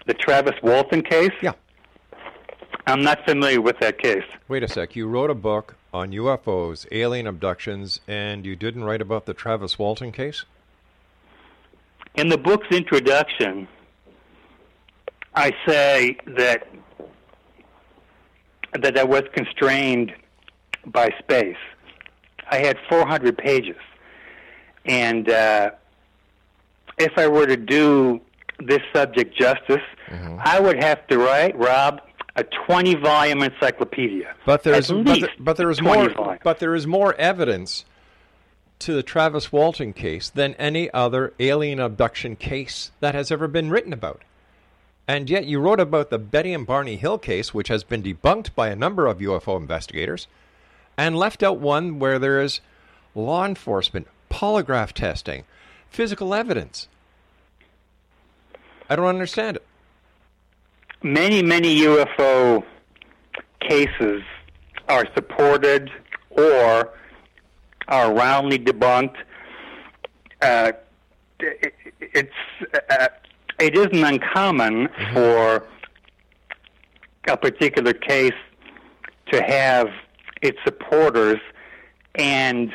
The 0.05 0.13
Travis 0.13 0.55
Walton 0.61 1.01
case? 1.01 1.31
Yeah. 1.41 1.53
I'm 2.85 3.01
not 3.01 3.25
familiar 3.25 3.61
with 3.61 3.79
that 3.79 3.97
case. 3.97 4.23
Wait 4.47 4.61
a 4.61 4.67
sec. 4.67 4.95
You 4.95 5.07
wrote 5.07 5.29
a 5.29 5.35
book 5.35 5.77
on 5.93 6.11
UFOs, 6.11 6.85
alien 6.91 7.27
abductions, 7.27 8.01
and 8.07 8.45
you 8.45 8.55
didn't 8.55 8.83
write 8.83 9.01
about 9.01 9.25
the 9.25 9.33
Travis 9.33 9.79
Walton 9.79 10.11
case? 10.11 10.43
In 12.15 12.27
the 12.27 12.37
book's 12.37 12.67
introduction, 12.71 13.67
I 15.35 15.51
say 15.65 16.17
that 16.27 16.67
that 18.79 18.97
I 18.97 19.03
was 19.03 19.23
constrained 19.33 20.13
by 20.87 21.09
space. 21.19 21.57
I 22.53 22.57
had 22.57 22.77
400 22.89 23.37
pages, 23.37 23.77
and 24.85 25.29
uh, 25.29 25.71
if 26.97 27.17
I 27.17 27.27
were 27.27 27.47
to 27.47 27.57
do 27.57 28.21
this 28.59 28.81
subject 28.93 29.35
justice, 29.37 29.81
Mm-hmm. 30.13 30.37
I 30.39 30.59
would 30.59 30.81
have 30.81 31.07
to 31.07 31.17
write, 31.17 31.57
Rob, 31.57 32.01
a 32.35 32.43
20-volume 32.43 33.41
encyclopedia. 33.41 34.35
But 34.45 34.63
there 34.63 34.75
is, 34.75 34.91
but, 34.91 35.19
there, 35.19 35.29
but 35.39 35.57
there 35.57 35.71
is 35.71 35.81
more. 35.81 36.39
But 36.43 36.59
there 36.59 36.75
is 36.75 36.85
more 36.85 37.15
evidence 37.15 37.85
to 38.79 38.93
the 38.93 39.03
Travis 39.03 39.51
Walton 39.51 39.93
case 39.93 40.29
than 40.29 40.53
any 40.55 40.91
other 40.91 41.33
alien 41.39 41.79
abduction 41.79 42.35
case 42.35 42.91
that 42.99 43.15
has 43.15 43.31
ever 43.31 43.47
been 43.47 43.69
written 43.69 43.93
about. 43.93 44.21
And 45.07 45.29
yet, 45.29 45.45
you 45.45 45.59
wrote 45.59 45.79
about 45.79 46.11
the 46.11 46.19
Betty 46.19 46.53
and 46.53 46.65
Barney 46.65 46.95
Hill 46.95 47.17
case, 47.17 47.53
which 47.53 47.67
has 47.69 47.83
been 47.83 48.03
debunked 48.03 48.53
by 48.55 48.69
a 48.69 48.75
number 48.75 49.07
of 49.07 49.17
UFO 49.17 49.57
investigators, 49.57 50.27
and 50.97 51.17
left 51.17 51.43
out 51.43 51.59
one 51.59 51.99
where 51.99 52.19
there 52.19 52.41
is 52.41 52.61
law 53.15 53.45
enforcement, 53.45 54.07
polygraph 54.29 54.91
testing, 54.91 55.43
physical 55.89 56.33
evidence. 56.33 56.87
I 58.89 58.95
don't 58.95 59.07
understand 59.07 59.57
it. 59.57 59.65
many, 61.01 61.41
many 61.41 61.79
UFO 61.81 62.63
cases 63.59 64.23
are 64.89 65.05
supported 65.15 65.89
or 66.29 66.89
are 67.87 68.13
roundly 68.13 68.59
debunked. 68.59 69.15
Uh, 70.41 70.73
it, 71.39 71.73
it's 71.99 72.31
uh, 72.89 73.07
it 73.59 73.77
isn't 73.77 74.03
uncommon 74.03 74.89
for 75.13 75.65
a 77.27 77.37
particular 77.37 77.93
case 77.93 78.33
to 79.31 79.41
have 79.41 79.87
its 80.43 80.59
supporters 80.63 81.39
and 82.15 82.71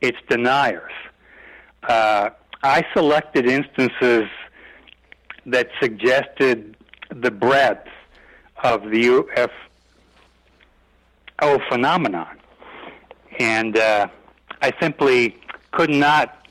its 0.00 0.18
deniers. 0.28 0.92
Uh, 1.88 2.30
I 2.62 2.84
selected 2.94 3.46
instances 3.46 4.28
that 5.46 5.68
suggested 5.80 6.76
the 7.10 7.30
breadth 7.30 7.88
of 8.62 8.82
the 8.90 9.04
UFO 9.04 9.50
phenomenon. 11.68 12.38
And 13.38 13.76
uh, 13.76 14.08
I 14.62 14.72
simply 14.80 15.36
could 15.72 15.90
not 15.90 16.46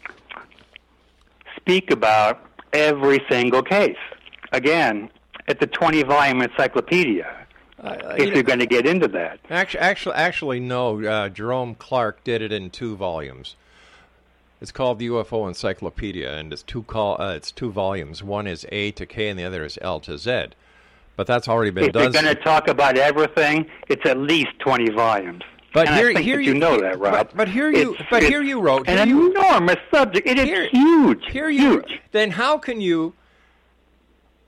speak 1.55 1.91
about 1.91 2.45
every 2.73 3.23
single 3.29 3.63
case. 3.63 3.97
Again, 4.51 5.09
at 5.47 5.59
the 5.59 5.67
20 5.67 6.03
volume 6.03 6.41
encyclopedia, 6.41 7.40
if 7.83 8.33
you're 8.33 8.43
going 8.43 8.59
to 8.59 8.65
get 8.65 8.85
into 8.85 9.07
that. 9.09 9.39
Actually, 9.49 9.79
actually, 9.81 10.15
actually, 10.15 10.59
no. 10.59 11.03
Uh, 11.03 11.29
Jerome 11.29 11.75
Clark 11.75 12.23
did 12.23 12.41
it 12.41 12.51
in 12.51 12.69
two 12.69 12.95
volumes. 12.95 13.55
It's 14.61 14.71
called 14.71 14.99
the 14.99 15.07
UFO 15.07 15.47
Encyclopedia, 15.47 16.31
and 16.37 16.53
it's 16.53 16.61
two 16.61 16.83
call. 16.83 17.19
Uh, 17.19 17.33
it's 17.33 17.51
two 17.51 17.71
volumes. 17.71 18.21
One 18.23 18.45
is 18.45 18.65
A 18.71 18.91
to 18.91 19.05
K, 19.05 19.27
and 19.29 19.39
the 19.39 19.43
other 19.45 19.65
is 19.65 19.79
L 19.81 19.99
to 20.01 20.17
Z. 20.17 20.47
But 21.15 21.25
that's 21.27 21.47
already 21.47 21.71
been 21.71 21.91
done. 21.91 22.07
If 22.07 22.13
you're 22.13 22.21
going 22.23 22.35
to 22.35 22.41
talk 22.43 22.67
about 22.67 22.97
everything, 22.97 23.65
it's 23.89 24.05
at 24.05 24.17
least 24.17 24.51
20 24.59 24.91
volumes. 24.91 25.41
But 25.73 25.87
and 25.87 25.95
here- 25.97 26.19
here 26.19 26.39
you- 26.39 26.53
you 26.53 26.59
know 26.59 26.79
that, 26.81 26.99
Rob. 26.99 27.13
but- 27.13 27.35
but 27.37 27.47
here 27.47 27.69
you- 27.71 27.93
It's- 27.93 28.07
but 28.11 28.21
it's 28.23 28.29
here 28.29 28.41
you 28.43 28.59
wrote- 28.59 28.87
an 28.89 29.07
you- 29.07 29.31
enormous 29.31 29.77
subject. 29.91 30.27
It 30.27 30.37
is 30.37 30.69
huge. 30.69 31.25
Here 31.31 31.49
you. 31.49 31.83
Then 32.11 32.31
how 32.31 32.57
can 32.57 32.81
you? 32.81 33.13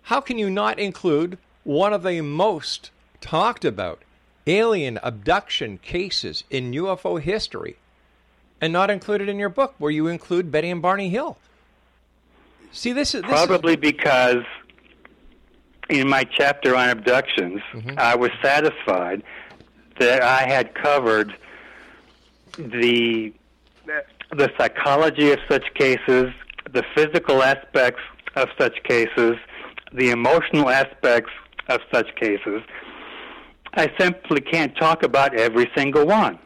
How 0.03 0.19
can 0.19 0.37
you 0.37 0.49
not 0.49 0.79
include 0.79 1.37
one 1.63 1.93
of 1.93 2.03
the 2.03 2.19
most 2.21 2.91
talked 3.23 3.63
about 3.65 4.01
alien 4.45 4.99
abduction 5.01 5.77
cases 5.79 6.43
in 6.49 6.71
UFO 6.73 7.19
history, 7.19 7.77
and 8.61 8.71
not 8.73 8.89
included 8.91 9.29
in 9.29 9.39
your 9.39 9.49
book, 9.49 9.73
where 9.77 9.91
you 9.91 10.07
include 10.07 10.51
Betty 10.51 10.69
and 10.69 10.81
Barney 10.81 11.09
Hill? 11.09 11.37
See, 12.71 12.91
this 12.91 13.15
is 13.15 13.21
this 13.23 13.31
is- 13.31 13.45
Probably 13.47 13.75
because 13.77 14.43
in 15.89 16.07
my 16.09 16.23
chapter 16.25 16.75
on 16.75 16.89
abductions, 16.89 17.61
Mm-hmm. 17.73 17.97
I 17.97 18.15
was 18.15 18.31
satisfied 18.41 19.23
that 19.99 20.21
I 20.21 20.41
had 20.47 20.73
covered 20.75 21.33
the 22.57 23.33
the 24.31 24.51
psychology 24.57 25.31
of 25.31 25.39
such 25.47 25.71
cases, 25.75 26.33
the 26.71 26.83
physical 26.95 27.43
aspects 27.43 28.01
of 28.35 28.49
such 28.57 28.81
cases, 28.83 29.35
the 29.93 30.09
emotional 30.09 30.69
aspects 30.69 31.31
of 31.69 31.79
such 31.91 32.13
cases. 32.15 32.61
I 33.75 33.91
simply 33.99 34.41
can't 34.41 34.75
talk 34.75 35.03
about 35.03 35.35
every 35.35 35.69
single 35.75 36.05
one. 36.05 36.37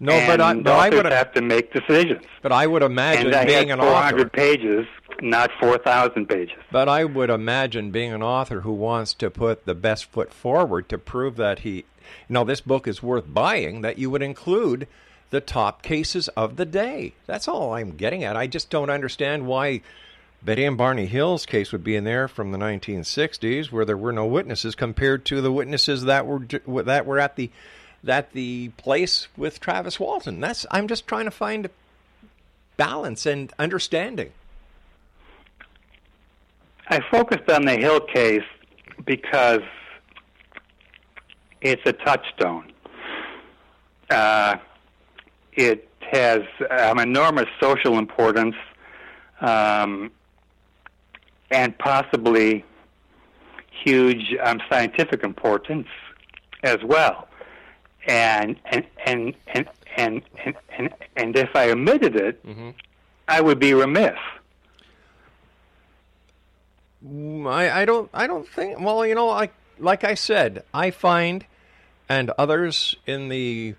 No, 0.00 0.12
but 0.28 0.40
I- 0.40 0.52
And 0.52 0.62
but 0.62 0.72
I 0.72 0.86
authors 0.88 1.02
would- 1.02 1.12
have 1.12 1.32
to 1.34 1.42
make 1.42 1.72
decisions. 1.72 2.24
But 2.40 2.52
I 2.52 2.66
would 2.68 2.82
imagine 2.82 3.34
I 3.34 3.44
being 3.44 3.70
an 3.72 3.80
400 3.80 4.20
author. 4.20 4.28
pages, 4.30 4.86
not 5.20 5.50
4,000 5.58 6.28
pages. 6.28 6.56
But 6.70 6.88
I 6.88 7.04
would 7.04 7.30
imagine 7.30 7.90
being 7.90 8.12
an 8.12 8.22
author 8.22 8.60
who 8.60 8.72
wants 8.72 9.12
to 9.14 9.28
put 9.28 9.66
the 9.66 9.74
best 9.74 10.04
foot 10.04 10.32
forward 10.32 10.88
to 10.90 10.98
prove 10.98 11.36
that 11.36 11.60
he, 11.60 11.78
you 11.78 11.84
know, 12.30 12.44
this 12.44 12.60
book 12.60 12.86
is 12.86 13.02
worth 13.02 13.24
buying, 13.26 13.80
that 13.82 13.98
you 13.98 14.08
would 14.10 14.22
include 14.22 14.86
the 15.30 15.40
top 15.40 15.82
cases 15.82 16.28
of 16.28 16.56
the 16.56 16.64
day. 16.64 17.12
That's 17.26 17.48
all 17.48 17.74
I'm 17.74 17.96
getting 17.96 18.22
at. 18.22 18.36
I 18.36 18.46
just 18.46 18.70
don't 18.70 18.90
understand 18.90 19.46
why 19.46 19.80
Betty 20.42 20.64
and 20.64 20.78
Barney 20.78 21.06
Hill's 21.06 21.46
case 21.46 21.72
would 21.72 21.82
be 21.82 21.96
in 21.96 22.04
there 22.04 22.28
from 22.28 22.52
the 22.52 22.58
1960s, 22.58 23.72
where 23.72 23.84
there 23.84 23.96
were 23.96 24.12
no 24.12 24.24
witnesses, 24.24 24.74
compared 24.74 25.24
to 25.26 25.40
the 25.40 25.52
witnesses 25.52 26.04
that 26.04 26.26
were 26.26 26.46
that 26.84 27.06
were 27.06 27.18
at 27.18 27.36
the 27.36 27.50
that 28.04 28.32
the 28.32 28.68
place 28.76 29.28
with 29.36 29.60
Travis 29.60 29.98
Walton. 29.98 30.40
That's 30.40 30.64
I'm 30.70 30.86
just 30.86 31.06
trying 31.06 31.24
to 31.24 31.30
find 31.30 31.68
balance 32.76 33.26
and 33.26 33.52
understanding. 33.58 34.32
I 36.86 37.00
focused 37.10 37.50
on 37.50 37.64
the 37.64 37.76
Hill 37.76 38.00
case 38.00 38.46
because 39.04 39.60
it's 41.60 41.82
a 41.84 41.92
touchstone. 41.92 42.72
Uh, 44.08 44.56
it 45.52 45.88
has 46.12 46.42
um, 46.70 46.98
enormous 46.98 47.48
social 47.60 47.98
importance 47.98 48.54
um, 49.40 50.10
and 51.50 51.76
possibly 51.78 52.64
huge 53.84 54.34
um, 54.42 54.60
scientific 54.70 55.22
importance 55.22 55.88
as 56.62 56.78
well. 56.84 57.28
And 58.06 58.56
and 58.66 58.86
and 59.04 59.34
and 59.48 59.68
and 59.96 60.22
and, 60.44 60.54
and, 60.76 60.94
and 61.16 61.36
if 61.36 61.54
I 61.54 61.70
omitted 61.70 62.16
it, 62.16 62.44
Mm-hmm. 62.46 62.70
I 63.30 63.42
would 63.42 63.58
be 63.58 63.74
remiss. 63.74 64.16
Mm, 67.06 67.46
I, 67.46 67.82
I 67.82 67.84
don't 67.84 68.10
I 68.12 68.26
don't 68.26 68.48
think 68.48 68.80
well 68.80 69.06
you 69.06 69.14
know 69.14 69.26
like 69.26 69.52
like 69.78 70.02
I 70.02 70.14
said 70.14 70.64
I 70.74 70.90
find 70.90 71.44
and 72.08 72.30
others 72.38 72.96
in 73.06 73.28
the 73.28 73.74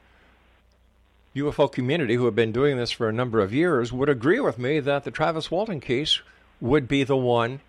UFO 1.35 1.71
community 1.71 2.15
who 2.15 2.25
have 2.25 2.35
been 2.35 2.51
doing 2.51 2.77
this 2.77 2.91
for 2.91 3.09
a 3.09 3.13
number 3.13 3.39
of 3.39 3.53
years 3.53 3.91
would 3.91 4.07
agree 4.09 4.39
with 4.39 4.57
me 4.57 4.79
that 4.79 5.03
the 5.03 5.11
Travis 5.11 5.51
Walton 5.51 5.79
case 5.79 6.21
would 6.61 6.87
be 6.87 7.03
the 7.03 7.17
one 7.17 7.59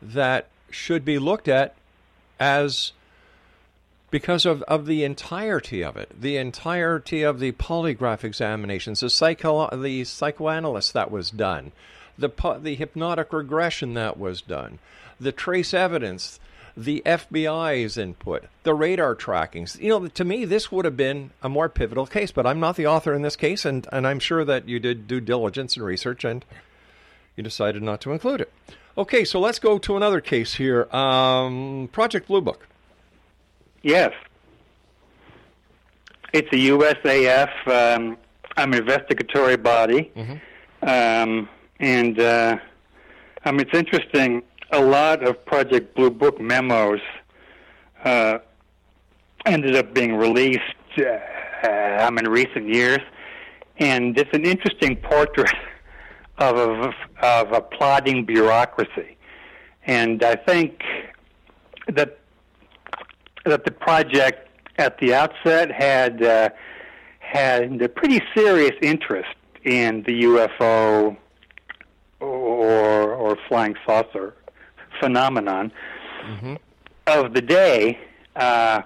that 0.00 0.48
should 0.70 1.04
be 1.04 1.18
looked 1.18 1.48
at 1.48 1.74
as 2.38 2.92
because 4.10 4.46
of, 4.46 4.62
of 4.62 4.86
the 4.86 5.04
entirety 5.04 5.82
of 5.82 5.96
it, 5.96 6.20
the 6.20 6.36
entirety 6.36 7.22
of 7.22 7.40
the 7.40 7.52
polygraph 7.52 8.24
examinations, 8.24 9.00
the 9.00 9.10
psycho 9.10 9.68
the 9.76 10.04
psychoanalyst 10.04 10.92
that 10.92 11.10
was 11.10 11.30
done, 11.30 11.72
the 12.16 12.30
the 12.60 12.76
hypnotic 12.76 13.32
regression 13.32 13.94
that 13.94 14.16
was 14.16 14.40
done, 14.40 14.78
the 15.20 15.32
trace 15.32 15.74
evidence, 15.74 16.38
the 16.76 17.02
FBI's 17.04 17.96
input, 17.96 18.44
the 18.62 18.74
radar 18.74 19.14
trackings. 19.14 19.78
You 19.80 19.88
know, 19.88 20.06
to 20.06 20.24
me, 20.24 20.44
this 20.44 20.70
would 20.70 20.84
have 20.84 20.96
been 20.96 21.30
a 21.42 21.48
more 21.48 21.68
pivotal 21.68 22.06
case. 22.06 22.30
But 22.30 22.46
I'm 22.46 22.60
not 22.60 22.76
the 22.76 22.86
author 22.86 23.12
in 23.12 23.22
this 23.22 23.36
case, 23.36 23.64
and 23.64 23.88
and 23.90 24.06
I'm 24.06 24.20
sure 24.20 24.44
that 24.44 24.68
you 24.68 24.78
did 24.78 25.08
due 25.08 25.20
diligence 25.20 25.76
and 25.76 25.84
research, 25.84 26.24
and 26.24 26.44
you 27.36 27.42
decided 27.42 27.82
not 27.82 28.00
to 28.02 28.12
include 28.12 28.40
it. 28.40 28.52
Okay, 28.98 29.24
so 29.24 29.38
let's 29.38 29.58
go 29.58 29.78
to 29.78 29.96
another 29.96 30.20
case 30.20 30.54
here. 30.54 30.88
Um, 30.94 31.88
Project 31.92 32.28
Blue 32.28 32.40
Book. 32.40 32.66
Yes. 33.82 34.12
It's 36.32 36.48
a 36.52 36.56
USAF 36.56 37.50
um, 37.68 38.16
um, 38.56 38.74
investigatory 38.74 39.56
body. 39.56 40.10
Um, 40.82 41.48
and 41.78 42.18
uh, 42.18 42.56
um, 43.44 43.60
it's 43.60 43.74
interesting, 43.74 44.42
a 44.72 44.80
lot 44.80 45.22
of 45.22 45.44
Project 45.44 45.94
Blue 45.94 46.10
Book 46.10 46.40
memos 46.40 47.00
uh, 48.04 48.38
ended 49.44 49.76
up 49.76 49.92
being 49.94 50.14
released 50.16 50.62
uh, 50.98 52.00
um, 52.00 52.18
in 52.18 52.28
recent 52.28 52.68
years. 52.68 53.00
And 53.78 54.18
it's 54.18 54.30
an 54.32 54.46
interesting 54.46 54.96
portrait 54.96 55.54
of, 56.38 56.56
of, 56.56 56.94
of 57.22 57.52
a 57.52 57.60
bureaucracy. 58.24 59.16
And 59.86 60.22
I 60.22 60.36
think 60.36 60.82
that 61.88 62.18
that 63.44 63.64
the 63.64 63.70
project 63.70 64.48
at 64.78 64.98
the 64.98 65.14
outset 65.14 65.70
had 65.70 66.22
uh, 66.22 66.50
had 67.20 67.80
a 67.80 67.88
pretty 67.88 68.20
serious 68.34 68.74
interest 68.82 69.34
in 69.64 70.02
the 70.02 70.24
UFO 70.24 71.16
or 72.20 73.12
or 73.12 73.38
flying 73.48 73.76
saucer 73.86 74.34
phenomenon 75.00 75.72
of 77.06 77.34
the 77.34 77.42
day. 77.42 77.98
Uh, 78.34 78.82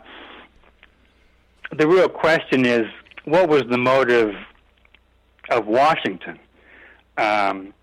the 1.72 1.86
real 1.86 2.08
question 2.08 2.66
is, 2.66 2.86
what 3.24 3.48
was 3.48 3.62
the 3.70 3.78
motive 3.78 4.34
of 5.50 5.66
Washington 5.66 6.38
um, 7.20 7.74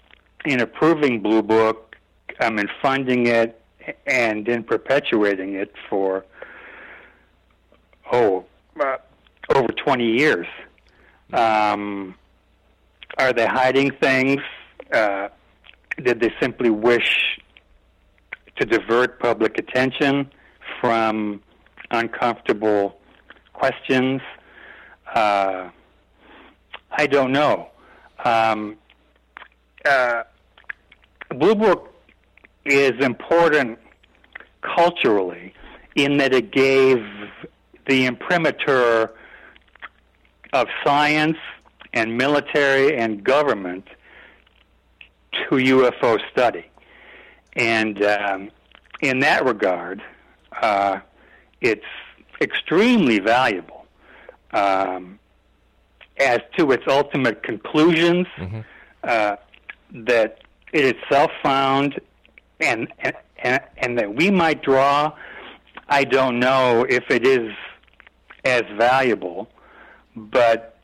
in 0.46 0.62
approving 0.62 1.22
Blue 1.22 1.42
Book, 1.42 1.96
um, 2.40 2.58
in 2.60 2.68
funding 2.82 3.28
it, 3.28 3.62
and 4.06 4.48
in 4.48 4.64
perpetuating 4.64 5.54
it 5.54 5.74
for 5.90 6.26
oh, 8.12 8.46
uh, 8.80 8.98
over 9.54 9.68
20 9.68 10.06
years. 10.06 10.48
Um, 11.34 12.16
are 13.18 13.34
they 13.34 13.46
hiding 13.46 13.92
things? 13.92 14.42
Uh, 14.92 15.30
did 16.04 16.20
they 16.20 16.34
simply 16.40 16.70
wish 16.70 17.40
to 18.58 18.66
divert 18.66 19.20
public 19.20 19.58
attention 19.58 20.32
from 20.82 21.42
uncomfortable 21.92 22.98
questions? 23.54 24.22
Uh, 25.14 25.70
I 26.92 27.08
don't 27.08 27.32
know. 27.32 27.70
Um, 28.24 28.78
uh, 29.86 30.24
Blue 31.30 31.56
Book 31.56 31.94
is 32.66 32.94
important 33.04 33.80
culturally 34.62 35.54
in 35.96 36.18
that 36.18 36.34
it 36.34 36.52
gave 36.52 37.04
the 37.88 38.06
imprimatur 38.06 39.14
of 40.54 40.68
science 40.84 41.38
and 41.94 42.18
military 42.18 42.98
and 42.98 43.24
government 43.24 43.88
to 45.34 45.56
UFO 45.56 46.20
study. 46.32 46.66
And 47.56 48.04
um, 48.04 48.52
in 49.02 49.20
that 49.20 49.46
regard, 49.46 50.04
uh, 50.62 51.00
it's 51.62 51.86
extremely 52.42 53.20
valuable. 53.20 53.86
Um, 54.52 55.20
as 56.20 56.40
to 56.58 56.72
its 56.72 56.84
ultimate 56.88 57.44
conclusions, 57.44 58.28
uh, 59.04 59.36
that 59.92 60.40
it 60.74 60.98
itself 60.98 61.32
found 61.42 62.00
and, 62.60 62.92
and, 63.00 63.62
and, 63.78 63.98
that 63.98 64.16
we 64.16 64.32
might 64.32 64.64
draw, 64.64 65.14
I 65.88 66.04
don't 66.04 66.40
know 66.40 66.86
if 66.90 67.10
it 67.10 67.26
is 67.26 67.54
as 68.44 68.64
valuable, 68.78 69.48
but 70.16 70.78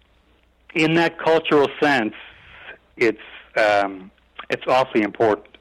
in 0.76 0.94
that 0.96 1.20
cultural 1.20 1.70
sense, 1.82 2.14
it's 2.98 3.20
um, 3.56 4.10
it's 4.50 4.64
awfully 4.68 5.04
important. 5.04 5.54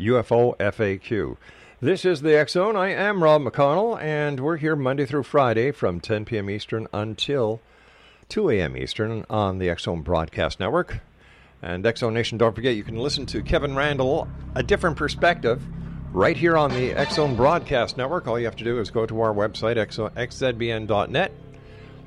UFO 0.00 0.56
FAQ. 0.58 1.36
This 1.80 2.04
is 2.04 2.22
the 2.22 2.44
Zone. 2.48 2.76
I 2.76 2.88
am 2.90 3.22
Rob 3.22 3.42
McConnell, 3.42 4.00
and 4.00 4.40
we're 4.40 4.56
here 4.56 4.76
Monday 4.76 5.06
through 5.06 5.22
Friday 5.22 5.70
from 5.72 6.00
10 6.00 6.24
p.m. 6.24 6.50
Eastern 6.50 6.86
until 6.92 7.60
2 8.28 8.50
a.m. 8.50 8.76
Eastern 8.76 9.24
on 9.30 9.58
the 9.58 9.74
Zone 9.78 10.02
Broadcast 10.02 10.60
Network. 10.60 11.00
And 11.62 11.84
X 11.84 12.00
Zone 12.00 12.14
Nation, 12.14 12.38
don't 12.38 12.54
forget 12.54 12.76
you 12.76 12.84
can 12.84 12.96
listen 12.96 13.26
to 13.26 13.42
Kevin 13.42 13.74
Randle, 13.74 14.28
a 14.54 14.62
different 14.62 14.96
perspective, 14.96 15.62
right 16.12 16.36
here 16.36 16.56
on 16.56 16.70
the 16.70 17.06
Zone 17.10 17.36
Broadcast 17.36 17.96
Network. 17.96 18.26
All 18.26 18.38
you 18.38 18.46
have 18.46 18.56
to 18.56 18.64
do 18.64 18.78
is 18.80 18.90
go 18.90 19.06
to 19.06 19.20
our 19.20 19.34
website, 19.34 19.76
xzbn.net, 19.76 21.32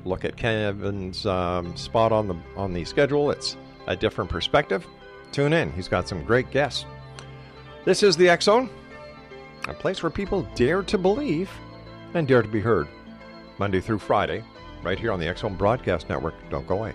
look 0.04 0.24
at 0.24 0.36
Kevin's 0.36 1.26
um, 1.26 1.76
spot 1.76 2.12
on 2.12 2.28
the 2.28 2.36
on 2.56 2.72
the 2.72 2.84
schedule. 2.84 3.30
It's 3.30 3.56
a 3.86 3.96
different 3.96 4.30
perspective. 4.30 4.86
Tune 5.32 5.52
in. 5.52 5.72
He's 5.72 5.88
got 5.88 6.08
some 6.08 6.24
great 6.24 6.50
guests. 6.50 6.86
This 7.84 8.02
is 8.02 8.16
the 8.16 8.30
X 8.30 8.46
Zone, 8.46 8.70
a 9.68 9.74
place 9.74 10.02
where 10.02 10.08
people 10.08 10.48
dare 10.54 10.82
to 10.84 10.96
believe 10.96 11.50
and 12.14 12.26
dare 12.26 12.40
to 12.40 12.48
be 12.48 12.60
heard. 12.60 12.88
Monday 13.58 13.78
through 13.78 13.98
Friday, 13.98 14.42
right 14.82 14.98
here 14.98 15.12
on 15.12 15.20
the 15.20 15.28
X 15.28 15.42
Zone 15.42 15.54
Broadcast 15.54 16.08
Network. 16.08 16.34
Don't 16.48 16.66
go 16.66 16.76
away. 16.78 16.94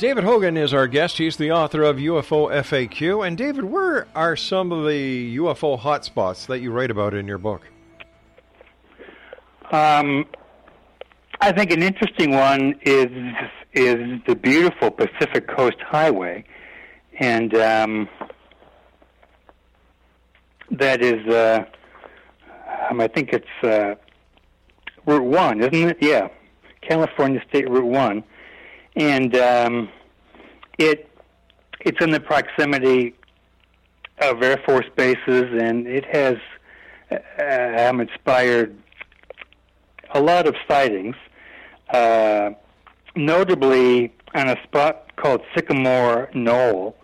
David 0.00 0.24
Hogan 0.24 0.56
is 0.56 0.72
our 0.72 0.86
guest. 0.86 1.18
He's 1.18 1.36
the 1.36 1.52
author 1.52 1.82
of 1.82 1.98
UFO 1.98 2.50
FAQ. 2.50 3.26
And 3.26 3.36
David, 3.36 3.64
where 3.64 4.08
are 4.14 4.34
some 4.34 4.72
of 4.72 4.86
the 4.86 5.36
UFO 5.36 5.78
hotspots 5.78 6.46
that 6.46 6.60
you 6.60 6.72
write 6.72 6.90
about 6.90 7.12
in 7.12 7.28
your 7.28 7.36
book? 7.36 7.60
Um, 9.70 10.24
I 11.42 11.52
think 11.52 11.70
an 11.70 11.82
interesting 11.82 12.30
one 12.30 12.80
is 12.80 13.10
is 13.74 14.22
the 14.26 14.34
beautiful 14.34 14.90
Pacific 14.90 15.46
Coast 15.46 15.76
Highway, 15.86 16.44
and 17.18 17.54
um, 17.56 18.08
that 20.70 21.02
is, 21.02 21.26
uh, 21.28 21.66
um, 22.88 23.02
I 23.02 23.06
think 23.06 23.34
it's 23.34 23.62
uh, 23.62 23.96
Route 25.04 25.24
One, 25.24 25.60
isn't 25.60 25.74
it? 25.90 25.98
Yeah, 26.00 26.28
California 26.80 27.42
State 27.50 27.68
Route 27.68 27.84
One, 27.84 28.24
and 28.96 29.36
um, 29.36 29.88
it 30.78 31.08
it's 31.80 32.02
in 32.04 32.10
the 32.10 32.20
proximity 32.20 33.14
of 34.20 34.42
Air 34.42 34.60
Force 34.66 34.86
bases, 34.96 35.46
and 35.60 35.86
it 35.86 36.04
has 36.04 36.36
uh, 37.10 37.88
um, 37.88 38.00
inspired 38.00 38.76
a 40.12 40.20
lot 40.20 40.46
of 40.46 40.54
sightings, 40.68 41.16
uh, 41.92 42.50
notably 43.16 44.12
on 44.34 44.48
a 44.48 44.62
spot 44.62 45.16
called 45.16 45.40
Sycamore 45.54 46.30
Knoll, 46.34 46.96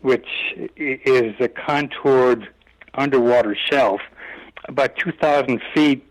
which 0.00 0.28
is 0.76 1.34
a 1.40 1.48
contoured 1.48 2.48
underwater 2.94 3.56
shelf 3.70 4.00
about 4.68 4.96
2,000 4.96 5.60
feet 5.74 6.06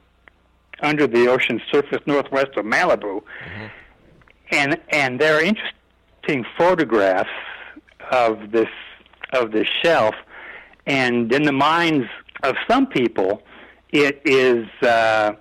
under 0.81 1.07
the 1.07 1.27
ocean 1.27 1.61
surface 1.71 1.99
northwest 2.05 2.57
of 2.57 2.65
Malibu. 2.65 3.21
Mm-hmm. 3.21 3.65
And, 4.51 4.79
and 4.89 5.19
there 5.19 5.37
are 5.37 5.41
interesting 5.41 6.45
photographs 6.57 7.29
of 8.11 8.51
this, 8.51 8.69
of 9.33 9.51
this 9.51 9.67
shelf, 9.81 10.15
and 10.85 11.31
in 11.31 11.43
the 11.43 11.51
minds 11.51 12.07
of 12.43 12.55
some 12.67 12.87
people, 12.87 13.43
it 13.91 14.21
is 14.25 14.67
uh, 14.83 15.33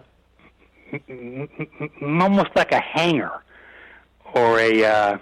almost 2.02 2.50
like 2.54 2.72
a 2.72 2.80
hangar 2.80 3.42
or 4.34 4.58
a 4.58 4.84
uh, 4.84 5.18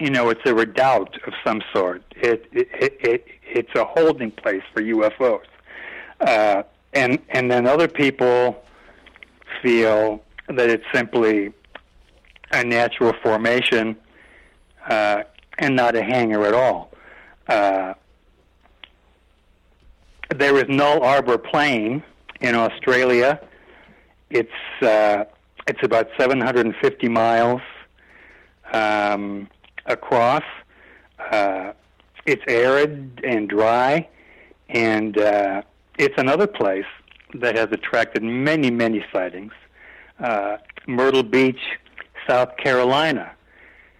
you 0.00 0.10
know 0.10 0.30
it's 0.30 0.40
a 0.44 0.54
redoubt 0.54 1.18
of 1.26 1.32
some 1.44 1.62
sort. 1.74 2.02
It 2.16 2.46
it, 2.52 2.68
it, 2.72 2.96
it 3.00 3.26
it's 3.42 3.74
a 3.74 3.84
holding 3.84 4.30
place 4.30 4.62
for 4.72 4.82
UFOs, 4.82 5.44
uh, 6.20 6.62
and 6.92 7.18
and 7.30 7.50
then 7.50 7.66
other 7.66 7.88
people 7.88 8.62
feel 9.62 10.22
that 10.48 10.68
it's 10.68 10.84
simply 10.92 11.52
a 12.52 12.64
natural 12.64 13.12
formation 13.22 13.96
uh, 14.88 15.22
and 15.58 15.76
not 15.76 15.96
a 15.96 16.02
hangar 16.02 16.44
at 16.44 16.54
all. 16.54 16.90
Uh, 17.48 17.94
there 20.34 20.56
is 20.56 20.64
Nullarbor 20.64 21.42
Plain 21.42 22.02
in 22.40 22.54
Australia 22.54 23.40
it's 24.30 24.50
uh, 24.82 25.24
it's 25.66 25.82
about 25.82 26.08
750 26.18 27.08
miles 27.08 27.60
um, 28.72 29.48
across. 29.86 30.44
Uh, 31.18 31.72
it's 32.24 32.42
arid 32.48 33.20
and 33.24 33.48
dry, 33.48 34.08
and 34.68 35.18
uh, 35.18 35.62
it's 35.98 36.14
another 36.18 36.46
place 36.46 36.86
that 37.34 37.56
has 37.56 37.68
attracted 37.72 38.22
many, 38.22 38.70
many 38.70 39.04
sightings. 39.12 39.52
Uh, 40.18 40.58
Myrtle 40.86 41.22
Beach, 41.22 41.60
South 42.28 42.56
Carolina, 42.56 43.32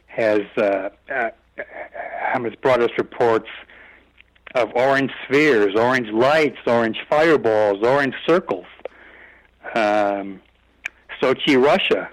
has 0.07 0.41
uh, 0.57 0.91
uh, 1.11 1.31
has 1.57 2.55
brought 2.61 2.81
us 2.81 2.91
reports 2.99 3.49
of 4.55 4.71
orange 4.75 5.13
spheres, 5.25 5.75
orange 5.77 6.09
lights, 6.11 6.59
orange 6.67 6.99
fireballs, 7.09 7.83
orange 7.83 8.15
circles 8.27 8.67
um, 9.75 10.41
Sochi, 11.21 11.63
Russia, 11.63 12.09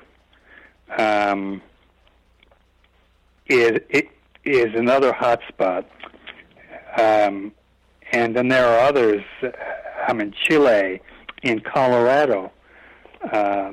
um, 0.98 1.62
is 3.48 3.80
it 3.90 4.10
is 4.44 4.74
another 4.76 5.12
hotspot, 5.14 5.86
um, 6.98 7.52
and 8.12 8.36
then 8.36 8.48
there 8.48 8.66
are 8.66 8.80
others. 8.80 9.24
I'm 10.08 10.20
in 10.20 10.34
Chile, 10.34 11.02
in 11.44 11.62
Colorado, 11.62 12.52
uh, 13.32 13.72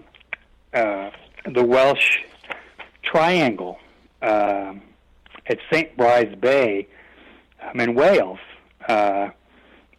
uh, 0.73 1.11
the 1.53 1.65
Welsh 1.65 2.19
Triangle 3.11 3.79
uh, 4.23 4.75
at 5.47 5.59
St. 5.73 5.97
Bride's 5.97 6.35
Bay. 6.37 6.87
I'm 7.63 7.81
in 7.81 7.95
Wales, 7.95 8.39
uh, 8.89 9.31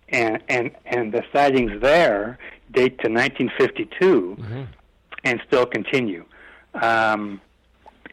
and 0.09 0.41
and 0.49 0.71
and 0.85 1.13
the 1.13 1.23
sightings 1.33 1.81
there 1.81 2.39
date 2.71 2.97
to 2.99 3.09
1952 3.09 4.37
mm-hmm. 4.39 4.61
and 5.23 5.41
still 5.45 5.65
continue. 5.65 6.25
Um, 6.73 7.41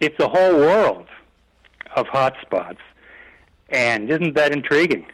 it's 0.01 0.19
a 0.21 0.29
whole 0.29 0.57
world 0.57 1.07
of 1.95 2.07
hotspots, 2.07 2.79
and 3.69 4.11
isn't 4.11 4.35
that 4.35 4.53
intriguing? 4.53 5.07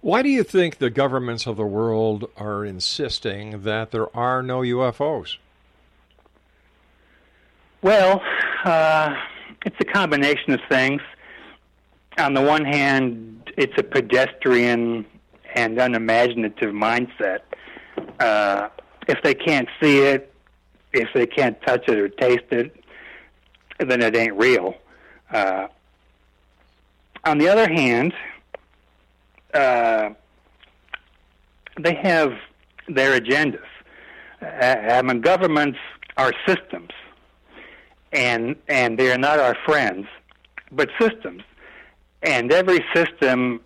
Why 0.00 0.22
do 0.22 0.28
you 0.28 0.42
think 0.42 0.78
the 0.78 0.90
governments 0.90 1.46
of 1.46 1.56
the 1.56 1.66
world 1.66 2.28
are 2.36 2.64
insisting 2.64 3.62
that 3.62 3.92
there 3.92 4.14
are 4.16 4.42
no 4.42 4.60
UFOs? 4.60 5.36
Well, 7.82 8.20
uh, 8.64 9.14
it's 9.64 9.76
a 9.80 9.84
combination 9.84 10.52
of 10.52 10.60
things. 10.68 11.02
On 12.18 12.34
the 12.34 12.42
one 12.42 12.64
hand, 12.64 13.50
it's 13.56 13.76
a 13.78 13.82
pedestrian 13.82 15.06
and 15.54 15.78
unimaginative 15.78 16.72
mindset 16.72 17.40
uh, 18.20 18.68
if 19.08 19.22
they 19.22 19.34
can't 19.34 19.68
see 19.80 19.98
it, 19.98 20.32
if 20.92 21.08
they 21.14 21.26
can't 21.26 21.60
touch 21.62 21.88
it 21.88 21.98
or 21.98 22.08
taste 22.08 22.50
it, 22.50 22.74
then 23.78 24.02
it 24.02 24.16
ain't 24.16 24.36
real. 24.36 24.74
Uh, 25.30 25.66
on 27.24 27.38
the 27.38 27.48
other 27.48 27.68
hand, 27.68 28.12
uh, 29.54 30.10
they 31.80 31.94
have 31.94 32.32
their 32.88 33.18
agendas. 33.18 33.60
I 34.40 35.00
mean, 35.02 35.20
governments 35.20 35.78
are 36.16 36.32
systems, 36.46 36.90
and 38.12 38.56
and 38.68 38.98
they 38.98 39.10
are 39.12 39.18
not 39.18 39.38
our 39.38 39.56
friends, 39.64 40.06
but 40.70 40.88
systems. 41.00 41.42
And 42.22 42.52
every 42.52 42.84
system 42.94 43.60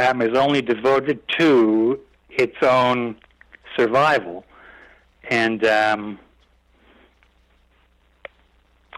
um, 0.00 0.22
is 0.22 0.36
only 0.36 0.62
devoted 0.62 1.20
to 1.38 2.00
its 2.30 2.56
own 2.62 3.16
survival, 3.76 4.44
and 5.28 5.64
um, 5.64 6.18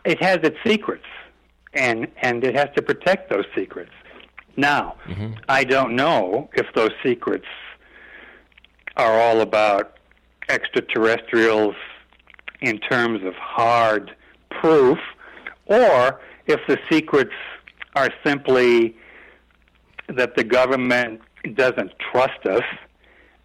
it 0.04 0.22
has 0.22 0.38
its 0.42 0.56
secrets, 0.64 1.06
and 1.72 2.06
and 2.22 2.44
it 2.44 2.54
has 2.54 2.68
to 2.76 2.82
protect 2.82 3.30
those 3.30 3.46
secrets. 3.54 3.92
Now, 4.56 4.96
mm-hmm. 5.06 5.32
I 5.48 5.64
don't 5.64 5.96
know 5.96 6.48
if 6.54 6.66
those 6.74 6.92
secrets 7.02 7.46
are 8.96 9.20
all 9.20 9.40
about 9.40 9.98
extraterrestrials 10.48 11.74
in 12.60 12.78
terms 12.78 13.24
of 13.24 13.34
hard 13.34 14.14
proof, 14.60 14.98
or 15.66 16.20
if 16.46 16.60
the 16.68 16.78
secrets 16.90 17.34
are 17.94 18.10
simply 18.24 18.96
that 20.08 20.36
the 20.36 20.44
government 20.44 21.20
doesn't 21.54 21.92
trust 21.98 22.46
us 22.46 22.62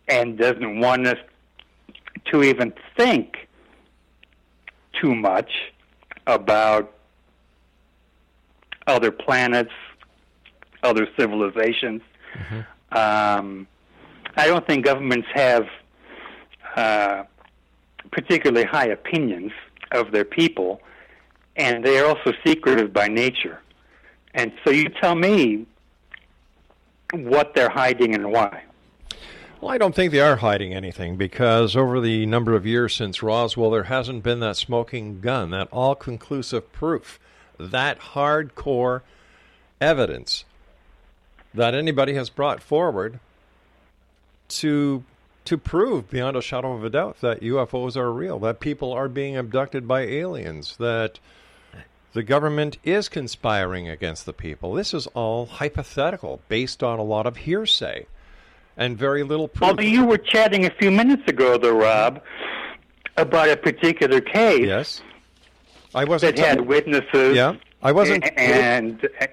and 0.07 0.37
doesn't 0.37 0.79
want 0.79 1.07
us 1.07 1.17
to 2.31 2.43
even 2.43 2.73
think 2.97 3.47
too 4.99 5.15
much 5.15 5.51
about 6.27 6.93
other 8.87 9.11
planets, 9.11 9.71
other 10.83 11.07
civilizations. 11.17 12.01
Um, 12.91 13.67
I 14.35 14.47
don't 14.47 14.65
think 14.65 14.85
governments 14.85 15.27
have 15.33 15.67
uh, 16.75 17.23
particularly 18.11 18.65
high 18.65 18.87
opinions 18.87 19.51
of 19.91 20.11
their 20.11 20.25
people, 20.25 20.81
and 21.59 21.83
they 21.83 21.99
are 21.99 22.05
also 22.07 22.33
secretive 22.43 22.91
by 22.93 23.07
nature. 23.07 23.59
And 24.33 24.51
so 24.63 24.71
you 24.71 24.89
tell 24.89 25.13
me 25.13 25.67
what 27.11 27.53
they're 27.53 27.69
hiding 27.69 28.15
and 28.15 28.31
why. 28.31 28.63
Well, 29.59 29.71
I 29.71 29.77
don't 29.77 29.93
think 29.93 30.13
they 30.13 30.21
are 30.21 30.37
hiding 30.37 30.73
anything 30.73 31.17
because 31.17 31.75
over 31.75 31.99
the 31.99 32.25
number 32.25 32.55
of 32.55 32.65
years 32.65 32.95
since 32.95 33.21
Roswell, 33.21 33.71
there 33.71 33.83
hasn't 33.83 34.23
been 34.23 34.39
that 34.39 34.55
smoking 34.55 35.19
gun, 35.19 35.49
that 35.49 35.67
all 35.69 35.95
conclusive 35.95 36.71
proof, 36.71 37.19
that 37.59 37.99
hardcore 37.99 39.01
evidence 39.81 40.45
that 41.53 41.75
anybody 41.75 42.13
has 42.13 42.29
brought 42.29 42.61
forward 42.61 43.19
to 44.47 45.03
to 45.45 45.57
prove 45.57 46.09
beyond 46.09 46.37
a 46.37 46.41
shadow 46.41 46.73
of 46.73 46.83
a 46.83 46.89
doubt 46.91 47.21
that 47.21 47.41
UFOs 47.41 47.95
are 47.95 48.13
real, 48.13 48.37
that 48.39 48.59
people 48.59 48.93
are 48.93 49.09
being 49.09 49.35
abducted 49.35 49.87
by 49.87 50.01
aliens, 50.01 50.77
that 50.77 51.19
the 52.13 52.23
government 52.23 52.77
is 52.83 53.07
conspiring 53.09 53.87
against 53.87 54.25
the 54.25 54.33
people. 54.33 54.73
This 54.73 54.93
is 54.93 55.07
all 55.07 55.45
hypothetical, 55.45 56.41
based 56.49 56.83
on 56.83 56.99
a 56.99 57.03
lot 57.03 57.25
of 57.27 57.37
hearsay 57.37 58.05
and 58.77 58.97
very 58.97 59.23
little 59.23 59.47
proof. 59.47 59.69
Although 59.69 59.83
you 59.83 60.05
were 60.05 60.17
chatting 60.17 60.65
a 60.65 60.71
few 60.71 60.89
minutes 60.91 61.23
ago, 61.27 61.57
though, 61.57 61.77
Rob, 61.77 62.21
about 63.17 63.49
a 63.49 63.57
particular 63.57 64.21
case. 64.21 64.65
Yes. 64.65 65.01
I 65.93 66.05
wasn't 66.05 66.35
that 66.35 66.45
had 66.45 66.61
witnesses. 66.61 67.35
Yeah, 67.35 67.55
I 67.81 67.91
wasn't- 67.91 68.23
And 68.37 69.03
uh, 69.19 69.25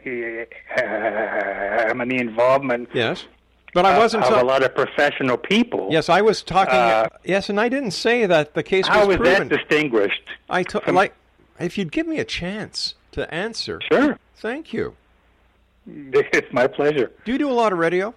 um, 1.90 2.08
the 2.08 2.16
involvement. 2.18 2.88
Yes. 2.94 3.26
But 3.74 3.84
I 3.84 3.98
wasn't 3.98 4.24
of, 4.24 4.40
a 4.40 4.42
lot 4.44 4.62
of 4.62 4.74
professional 4.74 5.36
people. 5.36 5.88
Yes, 5.90 6.08
I 6.08 6.22
was 6.22 6.42
talking. 6.42 6.74
Uh, 6.74 7.08
yes, 7.24 7.50
and 7.50 7.60
I 7.60 7.68
didn't 7.68 7.90
say 7.90 8.24
that 8.24 8.54
the 8.54 8.62
case 8.62 8.86
How 8.86 9.00
was 9.06 9.18
was 9.18 9.28
that 9.28 9.36
proven. 9.36 9.48
distinguished? 9.48 10.22
I 10.48 10.62
to- 10.62 10.80
like 10.92 11.14
if 11.58 11.78
you'd 11.78 11.92
give 11.92 12.06
me 12.06 12.18
a 12.18 12.24
chance 12.24 12.94
to 13.12 13.32
answer. 13.32 13.80
Sure. 13.90 14.18
Thank 14.36 14.72
you. 14.72 14.96
It's 15.88 16.52
my 16.52 16.66
pleasure. 16.66 17.12
Do 17.24 17.30
you 17.30 17.38
do 17.38 17.48
a 17.48 17.54
lot 17.54 17.72
of 17.72 17.78
radio? 17.78 18.12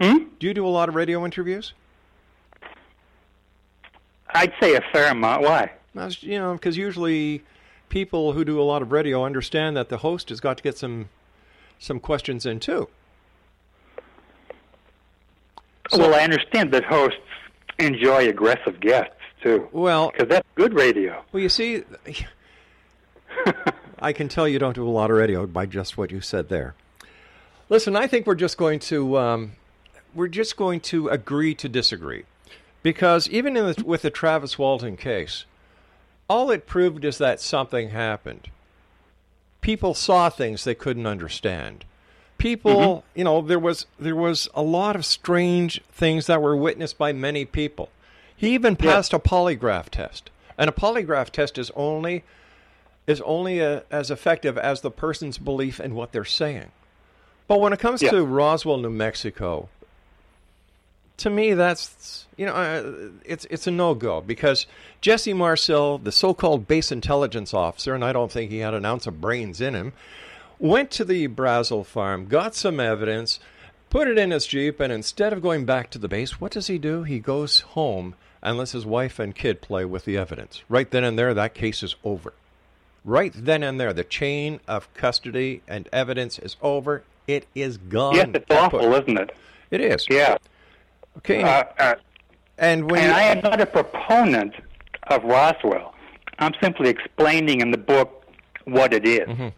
Hmm? 0.00 0.24
Do 0.38 0.46
you 0.46 0.54
do 0.54 0.66
a 0.66 0.68
lot 0.68 0.88
of 0.88 0.94
radio 0.94 1.22
interviews? 1.24 1.74
I'd 4.30 4.52
say 4.60 4.74
a 4.74 4.80
fair 4.92 5.10
amount. 5.10 5.42
Why? 5.42 5.72
That's, 5.94 6.22
you 6.22 6.38
know, 6.38 6.54
because 6.54 6.76
usually 6.76 7.42
people 7.88 8.32
who 8.32 8.44
do 8.44 8.60
a 8.60 8.64
lot 8.64 8.82
of 8.82 8.92
radio 8.92 9.24
understand 9.24 9.76
that 9.76 9.88
the 9.88 9.98
host 9.98 10.28
has 10.30 10.40
got 10.40 10.56
to 10.58 10.62
get 10.62 10.76
some 10.76 11.08
some 11.78 12.00
questions 12.00 12.46
in 12.46 12.58
too. 12.58 12.88
well, 15.92 16.14
I 16.14 16.20
understand 16.20 16.72
that 16.72 16.84
hosts 16.84 17.20
enjoy 17.78 18.28
aggressive 18.28 18.80
guests 18.80 19.15
too. 19.46 19.68
Well, 19.72 20.10
because 20.10 20.28
that's 20.28 20.48
good 20.54 20.74
radio. 20.74 21.24
Well, 21.32 21.42
you 21.42 21.48
see, 21.48 21.84
I 23.98 24.12
can 24.12 24.28
tell 24.28 24.48
you 24.48 24.58
don't 24.58 24.74
do 24.74 24.86
a 24.86 24.90
lot 24.90 25.10
of 25.10 25.16
radio 25.16 25.46
by 25.46 25.66
just 25.66 25.96
what 25.96 26.10
you 26.10 26.20
said 26.20 26.48
there. 26.48 26.74
Listen, 27.68 27.96
I 27.96 28.06
think 28.06 28.26
we're 28.26 28.34
just 28.34 28.58
going 28.58 28.78
to 28.80 29.18
um, 29.18 29.52
we're 30.14 30.28
just 30.28 30.56
going 30.56 30.80
to 30.80 31.08
agree 31.08 31.54
to 31.56 31.68
disagree, 31.68 32.24
because 32.82 33.28
even 33.28 33.56
in 33.56 33.66
the, 33.66 33.84
with 33.84 34.02
the 34.02 34.10
Travis 34.10 34.58
Walton 34.58 34.96
case, 34.96 35.44
all 36.28 36.50
it 36.50 36.66
proved 36.66 37.04
is 37.04 37.18
that 37.18 37.40
something 37.40 37.90
happened. 37.90 38.48
People 39.60 39.94
saw 39.94 40.28
things 40.28 40.64
they 40.64 40.74
couldn't 40.74 41.06
understand. 41.06 41.84
People, 42.38 43.02
you 43.14 43.24
know, 43.24 43.40
there 43.40 43.58
was 43.58 43.86
there 43.98 44.14
was 44.14 44.48
a 44.54 44.62
lot 44.62 44.94
of 44.94 45.04
strange 45.04 45.80
things 45.90 46.26
that 46.26 46.42
were 46.42 46.56
witnessed 46.56 46.98
by 46.98 47.12
many 47.12 47.44
people. 47.44 47.88
He 48.36 48.54
even 48.54 48.76
passed 48.76 49.12
a 49.12 49.18
polygraph 49.18 49.88
test, 49.88 50.30
and 50.58 50.68
a 50.68 50.72
polygraph 50.72 51.30
test 51.30 51.58
is 51.58 51.70
only 51.74 52.22
is 53.06 53.20
only 53.22 53.62
uh 53.62 53.80
as 53.90 54.10
effective 54.10 54.58
as 54.58 54.80
the 54.80 54.90
person's 54.90 55.38
belief 55.38 55.80
in 55.80 55.94
what 55.94 56.12
they're 56.12 56.24
saying. 56.24 56.70
But 57.48 57.60
when 57.60 57.72
it 57.72 57.78
comes 57.78 58.02
Yeah. 58.02 58.10
to 58.10 58.24
Roswell, 58.24 58.78
New 58.78 58.90
Mexico, 58.90 59.68
to 61.18 61.30
me 61.30 61.54
that's 61.54 62.26
you 62.36 62.44
know 62.46 63.12
it's 63.24 63.46
it's 63.48 63.66
a 63.66 63.70
no 63.70 63.94
go 63.94 64.20
because 64.20 64.66
Jesse 65.00 65.32
Marcel, 65.32 65.98
the 65.98 66.12
so-called 66.12 66.66
base 66.68 66.92
intelligence 66.92 67.54
officer, 67.54 67.94
and 67.94 68.04
I 68.04 68.12
don't 68.12 68.30
think 68.30 68.50
he 68.50 68.58
had 68.58 68.74
an 68.74 68.84
ounce 68.84 69.06
of 69.06 69.20
brains 69.20 69.60
in 69.60 69.74
him, 69.74 69.92
went 70.58 70.90
to 70.92 71.04
the 71.04 71.28
Brazel 71.28 71.86
farm, 71.86 72.26
got 72.26 72.54
some 72.54 72.80
evidence, 72.80 73.38
put 73.88 74.08
it 74.08 74.18
in 74.18 74.30
his 74.32 74.46
jeep, 74.46 74.80
and 74.80 74.92
instead 74.92 75.32
of 75.32 75.40
going 75.40 75.64
back 75.64 75.88
to 75.90 75.98
the 75.98 76.08
base, 76.08 76.40
what 76.40 76.52
does 76.52 76.66
he 76.66 76.76
do? 76.76 77.04
He 77.04 77.18
goes 77.18 77.60
home 77.60 78.14
and 78.46 78.56
lets 78.56 78.70
his 78.70 78.86
wife 78.86 79.18
and 79.18 79.34
kid 79.34 79.60
play 79.60 79.84
with 79.84 80.04
the 80.04 80.16
evidence. 80.16 80.62
Right 80.68 80.88
then 80.88 81.02
and 81.02 81.18
there, 81.18 81.34
that 81.34 81.52
case 81.52 81.82
is 81.82 81.96
over. 82.04 82.32
Right 83.04 83.32
then 83.34 83.64
and 83.64 83.80
there, 83.80 83.92
the 83.92 84.04
chain 84.04 84.60
of 84.68 84.92
custody 84.94 85.62
and 85.66 85.88
evidence 85.92 86.38
is 86.38 86.56
over. 86.62 87.02
It 87.26 87.48
is 87.56 87.76
gone. 87.76 88.14
yes, 88.14 88.28
it's 88.34 88.46
awful, 88.48 88.94
isn't 88.94 89.18
it? 89.18 89.32
It 89.72 89.80
is. 89.80 90.06
Yeah. 90.08 90.38
Okay. 91.18 91.42
Uh, 91.42 91.64
uh, 91.76 91.94
and 92.56 92.88
when 92.88 93.00
and 93.00 93.08
you- 93.08 93.14
I 93.14 93.22
am 93.22 93.40
not 93.40 93.60
a 93.60 93.66
proponent 93.66 94.54
of 95.08 95.24
Roswell. 95.24 95.92
I'm 96.38 96.54
simply 96.62 96.88
explaining 96.88 97.62
in 97.62 97.72
the 97.72 97.78
book 97.78 98.26
what 98.64 98.94
it 98.94 99.04
is. 99.04 99.28
Mm-hmm. 99.28 99.48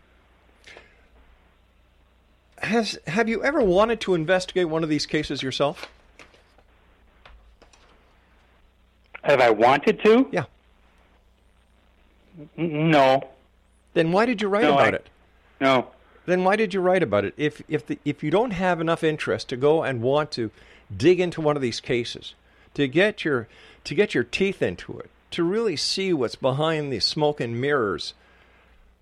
Has 2.59 2.99
have 3.07 3.29
you 3.29 3.45
ever 3.45 3.61
wanted 3.61 4.01
to 4.01 4.15
investigate 4.15 4.69
one 4.69 4.83
of 4.83 4.89
these 4.89 5.05
cases 5.05 5.43
yourself? 5.43 5.89
Have 9.25 9.41
I 9.41 9.51
wanted 9.51 10.03
to? 10.05 10.29
Yeah. 10.33 10.45
N- 12.57 12.91
No. 12.91 13.29
Then 13.95 14.13
why 14.13 14.27
did 14.27 14.41
you 14.43 14.49
write 14.49 14.63
No, 14.63 14.75
about 14.75 14.95
I- 14.95 14.97
it? 14.99 15.07
No. 15.61 15.89
Then 16.27 16.45
why 16.45 16.57
did 16.57 16.75
you 16.75 16.81
write 16.81 17.03
about 17.03 17.25
it? 17.25 17.35
If 17.37 17.63
if 17.69 17.87
the, 17.87 17.99
if 18.05 18.23
you 18.23 18.31
don't 18.31 18.51
have 18.51 18.81
enough 18.81 19.03
interest 19.03 19.49
to 19.49 19.57
go 19.57 19.83
and 19.83 20.03
want 20.03 20.31
to 20.33 20.51
dig 20.95 21.21
into 21.21 21.41
one 21.41 21.57
of 21.57 21.63
these 21.63 21.81
cases, 21.81 22.35
to 22.75 22.87
get 22.87 23.25
your 23.25 23.49
to 23.85 23.95
get 23.95 24.15
your 24.15 24.25
teeth 24.25 24.61
into 24.63 24.99
it, 24.99 25.09
to 25.33 25.43
really 25.43 25.75
see 25.77 26.13
what's 26.13 26.35
behind 26.37 26.93
the 26.93 27.01
smoke 27.01 27.41
and 27.41 27.59
mirrors, 27.61 28.13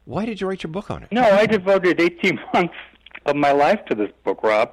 why 0.05 0.25
did 0.25 0.41
you 0.41 0.47
write 0.49 0.62
your 0.62 0.71
book 0.73 0.89
on 0.91 1.03
it? 1.03 1.11
No, 1.11 1.23
I 1.23 1.47
devoted 1.47 2.01
18 2.01 2.39
months 2.55 2.75
of 3.27 3.35
my 3.35 3.51
life 3.51 3.85
to 3.87 3.95
this 3.97 4.11
book, 4.25 4.43
Rob. 4.45 4.73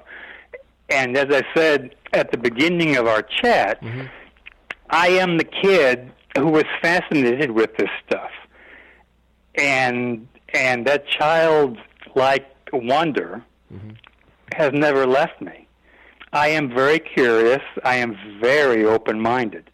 And 0.90 1.18
as 1.18 1.34
I 1.36 1.44
said 1.56 1.96
at 2.14 2.32
the 2.32 2.38
beginning 2.38 2.98
of 2.98 3.08
our 3.08 3.24
chat, 3.24 3.82
mm-hmm. 3.82 4.06
I 4.90 5.10
am 5.10 5.38
the 5.38 5.44
kid 5.44 6.12
who 6.38 6.48
was 6.48 6.66
fascinated 6.82 7.52
with 7.52 7.76
this 7.78 7.90
stuff. 8.06 8.32
And 9.56 10.28
and 10.54 10.86
that 10.86 11.08
childlike 11.08 12.48
wonder 12.72 13.44
mm-hmm. 13.74 13.92
has 14.54 14.72
never 14.74 15.06
left 15.06 15.42
me. 15.42 15.68
I 16.32 16.50
am 16.50 16.70
very 16.74 17.00
curious. 17.00 17.62
I 17.84 17.96
am 17.98 18.18
very 18.42 18.86
open-minded. 18.86 19.70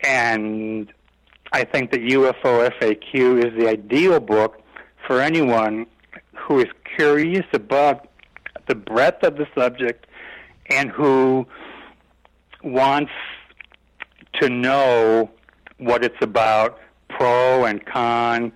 And 0.00 0.92
I 1.52 1.64
think 1.64 1.90
that 1.92 2.00
UFO 2.00 2.70
FAQ 2.78 3.44
is 3.44 3.58
the 3.58 3.68
ideal 3.68 4.20
book 4.20 4.60
for 5.06 5.20
anyone 5.20 5.86
who 6.34 6.60
is 6.60 6.68
curious 6.96 7.46
about 7.52 8.08
the 8.66 8.74
breadth 8.74 9.24
of 9.24 9.36
the 9.36 9.46
subject 9.56 10.06
and 10.66 10.90
who 10.90 11.46
wants 12.62 13.12
to 14.40 14.48
know 14.48 15.30
what 15.78 16.04
it's 16.04 16.20
about, 16.20 16.78
pro 17.08 17.64
and 17.64 17.84
con, 17.84 18.52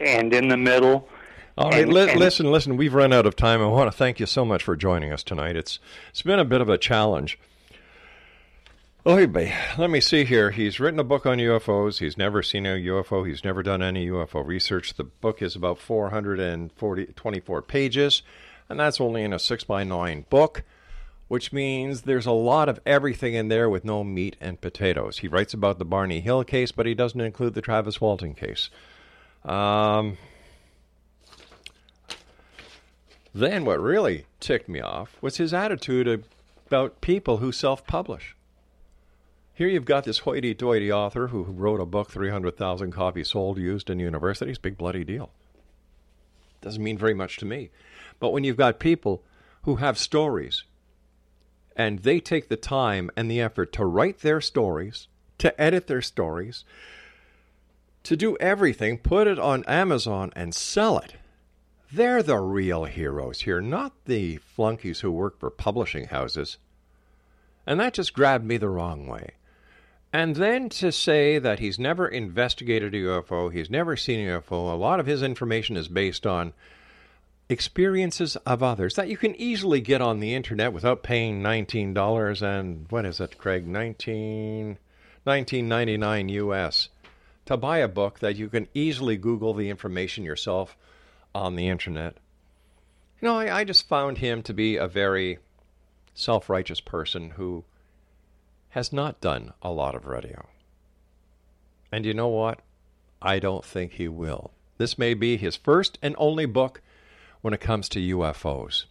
and 0.00 0.32
in 0.32 0.48
the 0.48 0.56
middle. 0.56 1.08
All 1.56 1.70
right, 1.70 1.82
And- 1.82 1.92
li- 1.92 2.10
and- 2.10 2.20
listen, 2.20 2.50
listen. 2.50 2.76
We've 2.76 2.94
run 2.94 3.12
out 3.12 3.26
of 3.26 3.34
time. 3.36 3.60
I 3.60 3.66
want 3.66 3.90
to 3.90 3.96
thank 3.96 4.20
you 4.20 4.26
so 4.26 4.44
much 4.44 4.62
for 4.62 4.76
joining 4.76 5.12
us 5.12 5.22
tonight. 5.22 5.56
It's 5.56 5.78
it's 6.10 6.22
been 6.22 6.38
a 6.38 6.44
bit 6.44 6.60
of 6.60 6.68
a 6.68 6.78
challenge. 6.78 7.38
Oh, 9.06 9.26
babe, 9.26 9.52
let 9.78 9.88
me 9.90 10.00
see 10.00 10.24
here. 10.24 10.50
He's 10.50 10.78
written 10.78 11.00
a 11.00 11.04
book 11.04 11.24
on 11.24 11.38
UFOs. 11.38 11.98
He's 11.98 12.18
never 12.18 12.42
seen 12.42 12.66
a 12.66 12.70
UFO. 12.76 13.26
He's 13.26 13.42
never 13.44 13.62
done 13.62 13.80
any 13.82 14.06
UFO 14.08 14.44
research. 14.44 14.94
The 14.94 15.04
book 15.04 15.40
is 15.40 15.56
about 15.56 15.78
440, 15.78 17.06
24 17.06 17.62
pages, 17.62 18.22
and 18.68 18.78
that's 18.78 19.00
only 19.00 19.22
in 19.22 19.32
a 19.32 19.38
6 19.38 19.64
by 19.64 19.82
9 19.84 20.26
book, 20.28 20.62
which 21.28 21.52
means 21.52 22.02
there's 22.02 22.26
a 22.26 22.32
lot 22.32 22.68
of 22.68 22.80
everything 22.84 23.34
in 23.34 23.48
there 23.48 23.68
with 23.68 23.84
no 23.84 24.02
meat 24.02 24.36
and 24.40 24.60
potatoes. 24.60 25.18
He 25.18 25.28
writes 25.28 25.54
about 25.54 25.78
the 25.78 25.84
Barney 25.84 26.20
Hill 26.20 26.42
case, 26.42 26.72
but 26.72 26.86
he 26.86 26.94
doesn't 26.94 27.20
include 27.20 27.54
the 27.54 27.60
Travis 27.60 28.00
Walton 28.00 28.34
case. 28.34 28.70
Um, 29.44 30.16
then 33.34 33.64
what 33.64 33.80
really 33.80 34.24
ticked 34.40 34.68
me 34.68 34.80
off 34.80 35.16
was 35.20 35.36
his 35.36 35.52
attitude 35.52 36.24
about 36.66 37.00
people 37.00 37.36
who 37.36 37.52
self 37.52 37.86
publish. 37.86 38.34
Here 39.54 39.68
you've 39.68 39.84
got 39.84 40.04
this 40.04 40.18
hoity 40.18 40.54
toity 40.54 40.90
author 40.90 41.28
who 41.28 41.42
wrote 41.42 41.80
a 41.80 41.86
book, 41.86 42.10
300,000 42.10 42.92
copies 42.92 43.30
sold, 43.30 43.58
used 43.58 43.90
in 43.90 43.98
universities. 43.98 44.56
Big 44.56 44.78
bloody 44.78 45.04
deal. 45.04 45.30
Doesn't 46.60 46.82
mean 46.82 46.96
very 46.96 47.14
much 47.14 47.36
to 47.38 47.44
me. 47.44 47.70
But 48.20 48.32
when 48.32 48.44
you've 48.44 48.56
got 48.56 48.78
people 48.78 49.22
who 49.62 49.76
have 49.76 49.98
stories 49.98 50.64
and 51.78 52.00
they 52.00 52.18
take 52.18 52.48
the 52.48 52.56
time 52.56 53.08
and 53.16 53.30
the 53.30 53.40
effort 53.40 53.72
to 53.72 53.86
write 53.86 54.18
their 54.18 54.40
stories, 54.40 55.06
to 55.38 55.58
edit 55.58 55.86
their 55.86 56.02
stories, 56.02 56.64
to 58.02 58.16
do 58.16 58.36
everything, 58.38 58.98
put 58.98 59.28
it 59.28 59.38
on 59.38 59.62
Amazon 59.64 60.32
and 60.34 60.52
sell 60.52 60.98
it. 60.98 61.14
They're 61.92 62.22
the 62.22 62.38
real 62.38 62.84
heroes 62.84 63.42
here, 63.42 63.60
not 63.60 63.92
the 64.04 64.38
flunkies 64.38 65.00
who 65.00 65.12
work 65.12 65.38
for 65.38 65.50
publishing 65.50 66.08
houses. 66.08 66.58
And 67.64 67.78
that 67.78 67.94
just 67.94 68.12
grabbed 68.12 68.44
me 68.44 68.56
the 68.56 68.68
wrong 68.68 69.06
way. 69.06 69.34
And 70.12 70.36
then 70.36 70.70
to 70.70 70.90
say 70.90 71.38
that 71.38 71.60
he's 71.60 71.78
never 71.78 72.08
investigated 72.08 72.94
a 72.94 72.98
UFO, 72.98 73.52
he's 73.52 73.70
never 73.70 73.96
seen 73.96 74.26
a 74.26 74.40
UFO, 74.40 74.72
a 74.72 74.76
lot 74.76 75.00
of 75.00 75.06
his 75.06 75.22
information 75.22 75.76
is 75.76 75.88
based 75.88 76.26
on 76.26 76.54
experiences 77.48 78.36
of 78.36 78.62
others 78.62 78.94
that 78.96 79.08
you 79.08 79.16
can 79.16 79.34
easily 79.36 79.80
get 79.80 80.02
on 80.02 80.20
the 80.20 80.34
internet 80.34 80.72
without 80.72 81.02
paying 81.02 81.42
$19 81.42 82.42
and 82.42 82.86
what 82.90 83.06
is 83.06 83.20
it, 83.20 83.38
Craig? 83.38 83.66
19 83.66 84.78
1999 85.24 86.28
US 86.28 86.88
to 87.44 87.56
buy 87.56 87.78
a 87.78 87.88
book 87.88 88.18
that 88.20 88.36
you 88.36 88.48
can 88.48 88.68
easily 88.74 89.16
Google 89.16 89.54
the 89.54 89.70
information 89.70 90.24
yourself 90.24 90.76
on 91.34 91.56
the 91.56 91.68
internet. 91.68 92.16
You 93.20 93.28
know, 93.28 93.38
I, 93.38 93.60
I 93.60 93.64
just 93.64 93.88
found 93.88 94.18
him 94.18 94.42
to 94.42 94.54
be 94.54 94.76
a 94.76 94.86
very 94.86 95.38
self 96.14 96.48
righteous 96.50 96.80
person 96.80 97.30
who 97.30 97.64
has 98.70 98.92
not 98.92 99.20
done 99.20 99.52
a 99.62 99.72
lot 99.72 99.94
of 99.94 100.06
radio. 100.06 100.46
And 101.90 102.04
you 102.04 102.12
know 102.12 102.28
what? 102.28 102.60
I 103.20 103.38
don't 103.38 103.64
think 103.64 103.92
he 103.92 104.08
will. 104.08 104.52
This 104.76 104.98
may 104.98 105.14
be 105.14 105.36
his 105.36 105.56
first 105.56 105.98
and 106.02 106.14
only 106.18 106.46
book 106.46 106.82
when 107.40 107.54
it 107.54 107.60
comes 107.60 107.88
to 107.90 108.16
UFOs. 108.16 108.84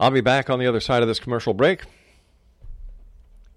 I'll 0.00 0.10
be 0.10 0.20
back 0.20 0.48
on 0.48 0.58
the 0.58 0.66
other 0.66 0.80
side 0.80 1.02
of 1.02 1.08
this 1.08 1.18
commercial 1.18 1.54
break. 1.54 1.82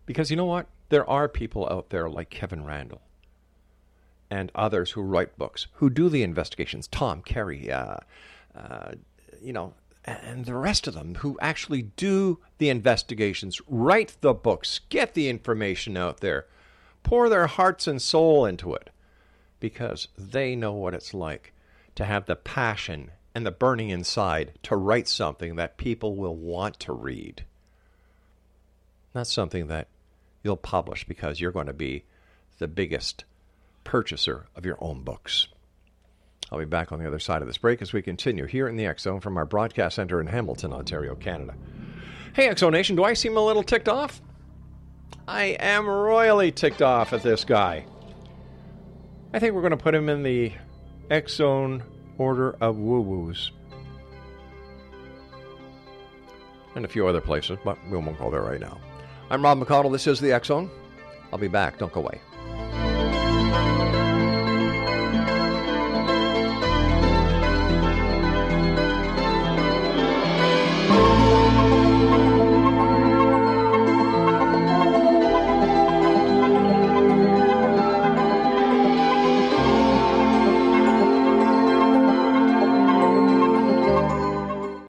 Because 0.06 0.32
you 0.32 0.38
know 0.38 0.46
what? 0.46 0.68
There 0.89 1.08
are 1.10 1.28
people 1.28 1.68
out 1.70 1.89
there 1.89 2.10
like 2.10 2.30
Kevin 2.30 2.66
Randle 2.66 3.02
and 4.30 4.52
others 4.56 4.92
who 4.92 5.02
write 5.02 5.38
books, 5.38 5.68
who 5.74 5.89
do 5.89 6.10
the 6.10 6.24
investigations. 6.24 6.88
Tom 6.88 7.22
Carey, 7.22 7.72
uh, 7.72 7.98
uh, 8.56 8.94
you 9.42 9.54
know, 9.54 9.74
and 10.04 10.46
the 10.46 10.56
rest 10.56 10.88
of 10.88 10.94
them 10.94 11.16
who 11.16 11.38
actually 11.42 11.84
do 11.84 12.39
the 12.58 12.70
investigations, 12.70 13.62
write 13.68 14.18
the 14.22 14.34
books, 14.34 14.80
get 14.89 15.14
the 15.14 15.30
information 15.30 15.96
out 15.96 16.22
there, 16.22 16.48
pour 17.04 17.30
their 17.30 17.48
hearts 17.48 17.88
and 17.88 18.02
soul 18.02 18.46
into 18.46 18.74
it, 18.74 18.89
because 19.60 20.08
they 20.18 20.56
know 20.56 20.74
what 20.74 20.94
it's 20.94 21.14
like 21.14 21.54
to 21.96 22.06
have 22.06 22.26
the 22.26 22.36
passion 22.36 23.12
and 23.34 23.46
the 23.46 23.52
burning 23.52 23.90
inside 23.90 24.54
to 24.64 24.76
write 24.76 25.08
something 25.08 25.56
that 25.56 25.78
people 25.78 26.16
will 26.16 26.36
want 26.36 26.80
to 26.82 26.94
read. 26.94 27.46
Not 29.16 29.28
something 29.28 29.68
that 29.68 29.88
you'll 30.44 30.58
publish 30.58 31.06
because 31.06 31.40
you're 31.40 31.52
going 31.52 31.68
to 31.68 31.74
be 31.74 32.04
the 32.60 32.68
biggest 32.68 33.26
purchaser 33.84 34.48
of 34.56 34.66
your 34.66 34.78
own 34.80 35.04
books. 35.04 35.48
I'll 36.52 36.60
be 36.60 36.66
back 36.66 36.92
on 36.92 37.00
the 37.00 37.08
other 37.08 37.20
side 37.20 37.42
of 37.42 37.48
this 37.48 37.58
break 37.58 37.82
as 37.82 37.94
we 37.94 38.02
continue 38.02 38.46
here 38.46 38.68
in 38.68 38.76
the 38.76 38.86
X 38.86 39.04
Zone 39.04 39.22
from 39.22 39.38
our 39.38 39.46
broadcast 39.46 39.96
center 39.96 40.20
in 40.20 40.28
Hamilton, 40.28 40.74
Ontario, 40.74 41.16
Canada. 41.16 41.56
Hey, 42.34 42.50
X 42.50 42.62
Nation, 42.62 42.96
do 42.96 43.04
I 43.04 43.14
seem 43.14 43.38
a 43.38 43.46
little 43.46 43.64
ticked 43.64 43.88
off? 43.88 44.22
I 45.28 45.58
am 45.60 45.88
royally 45.88 46.52
ticked 46.52 46.82
off 46.82 47.14
at 47.14 47.24
this 47.24 47.46
guy. 47.46 47.86
I 49.34 49.40
think 49.40 49.54
we're 49.54 49.62
going 49.62 49.72
to 49.72 49.78
put 49.78 49.96
him 49.96 50.10
in 50.10 50.24
the 50.24 50.52
X 51.10 51.36
Zone 51.36 51.84
order 52.22 52.56
of 52.62 52.78
woo 52.78 53.02
woos. 53.02 53.52
And 56.76 56.86
a 56.86 56.88
few 56.88 57.08
other 57.08 57.20
places, 57.20 57.58
but 57.66 57.78
we 57.90 57.98
won't 57.98 58.18
go 58.18 58.30
there 58.30 58.44
right 58.44 58.62
now. 58.62 58.80
I'm 59.30 59.44
Rob 59.44 59.60
McConnell. 59.60 59.92
This 59.92 60.08
is 60.08 60.20
the 60.20 60.40
Zone. 60.44 60.70
I'll 61.34 61.40
be 61.40 61.48
back. 61.48 61.80
Don't 61.80 61.92
go 61.92 62.02
away. 62.02 62.22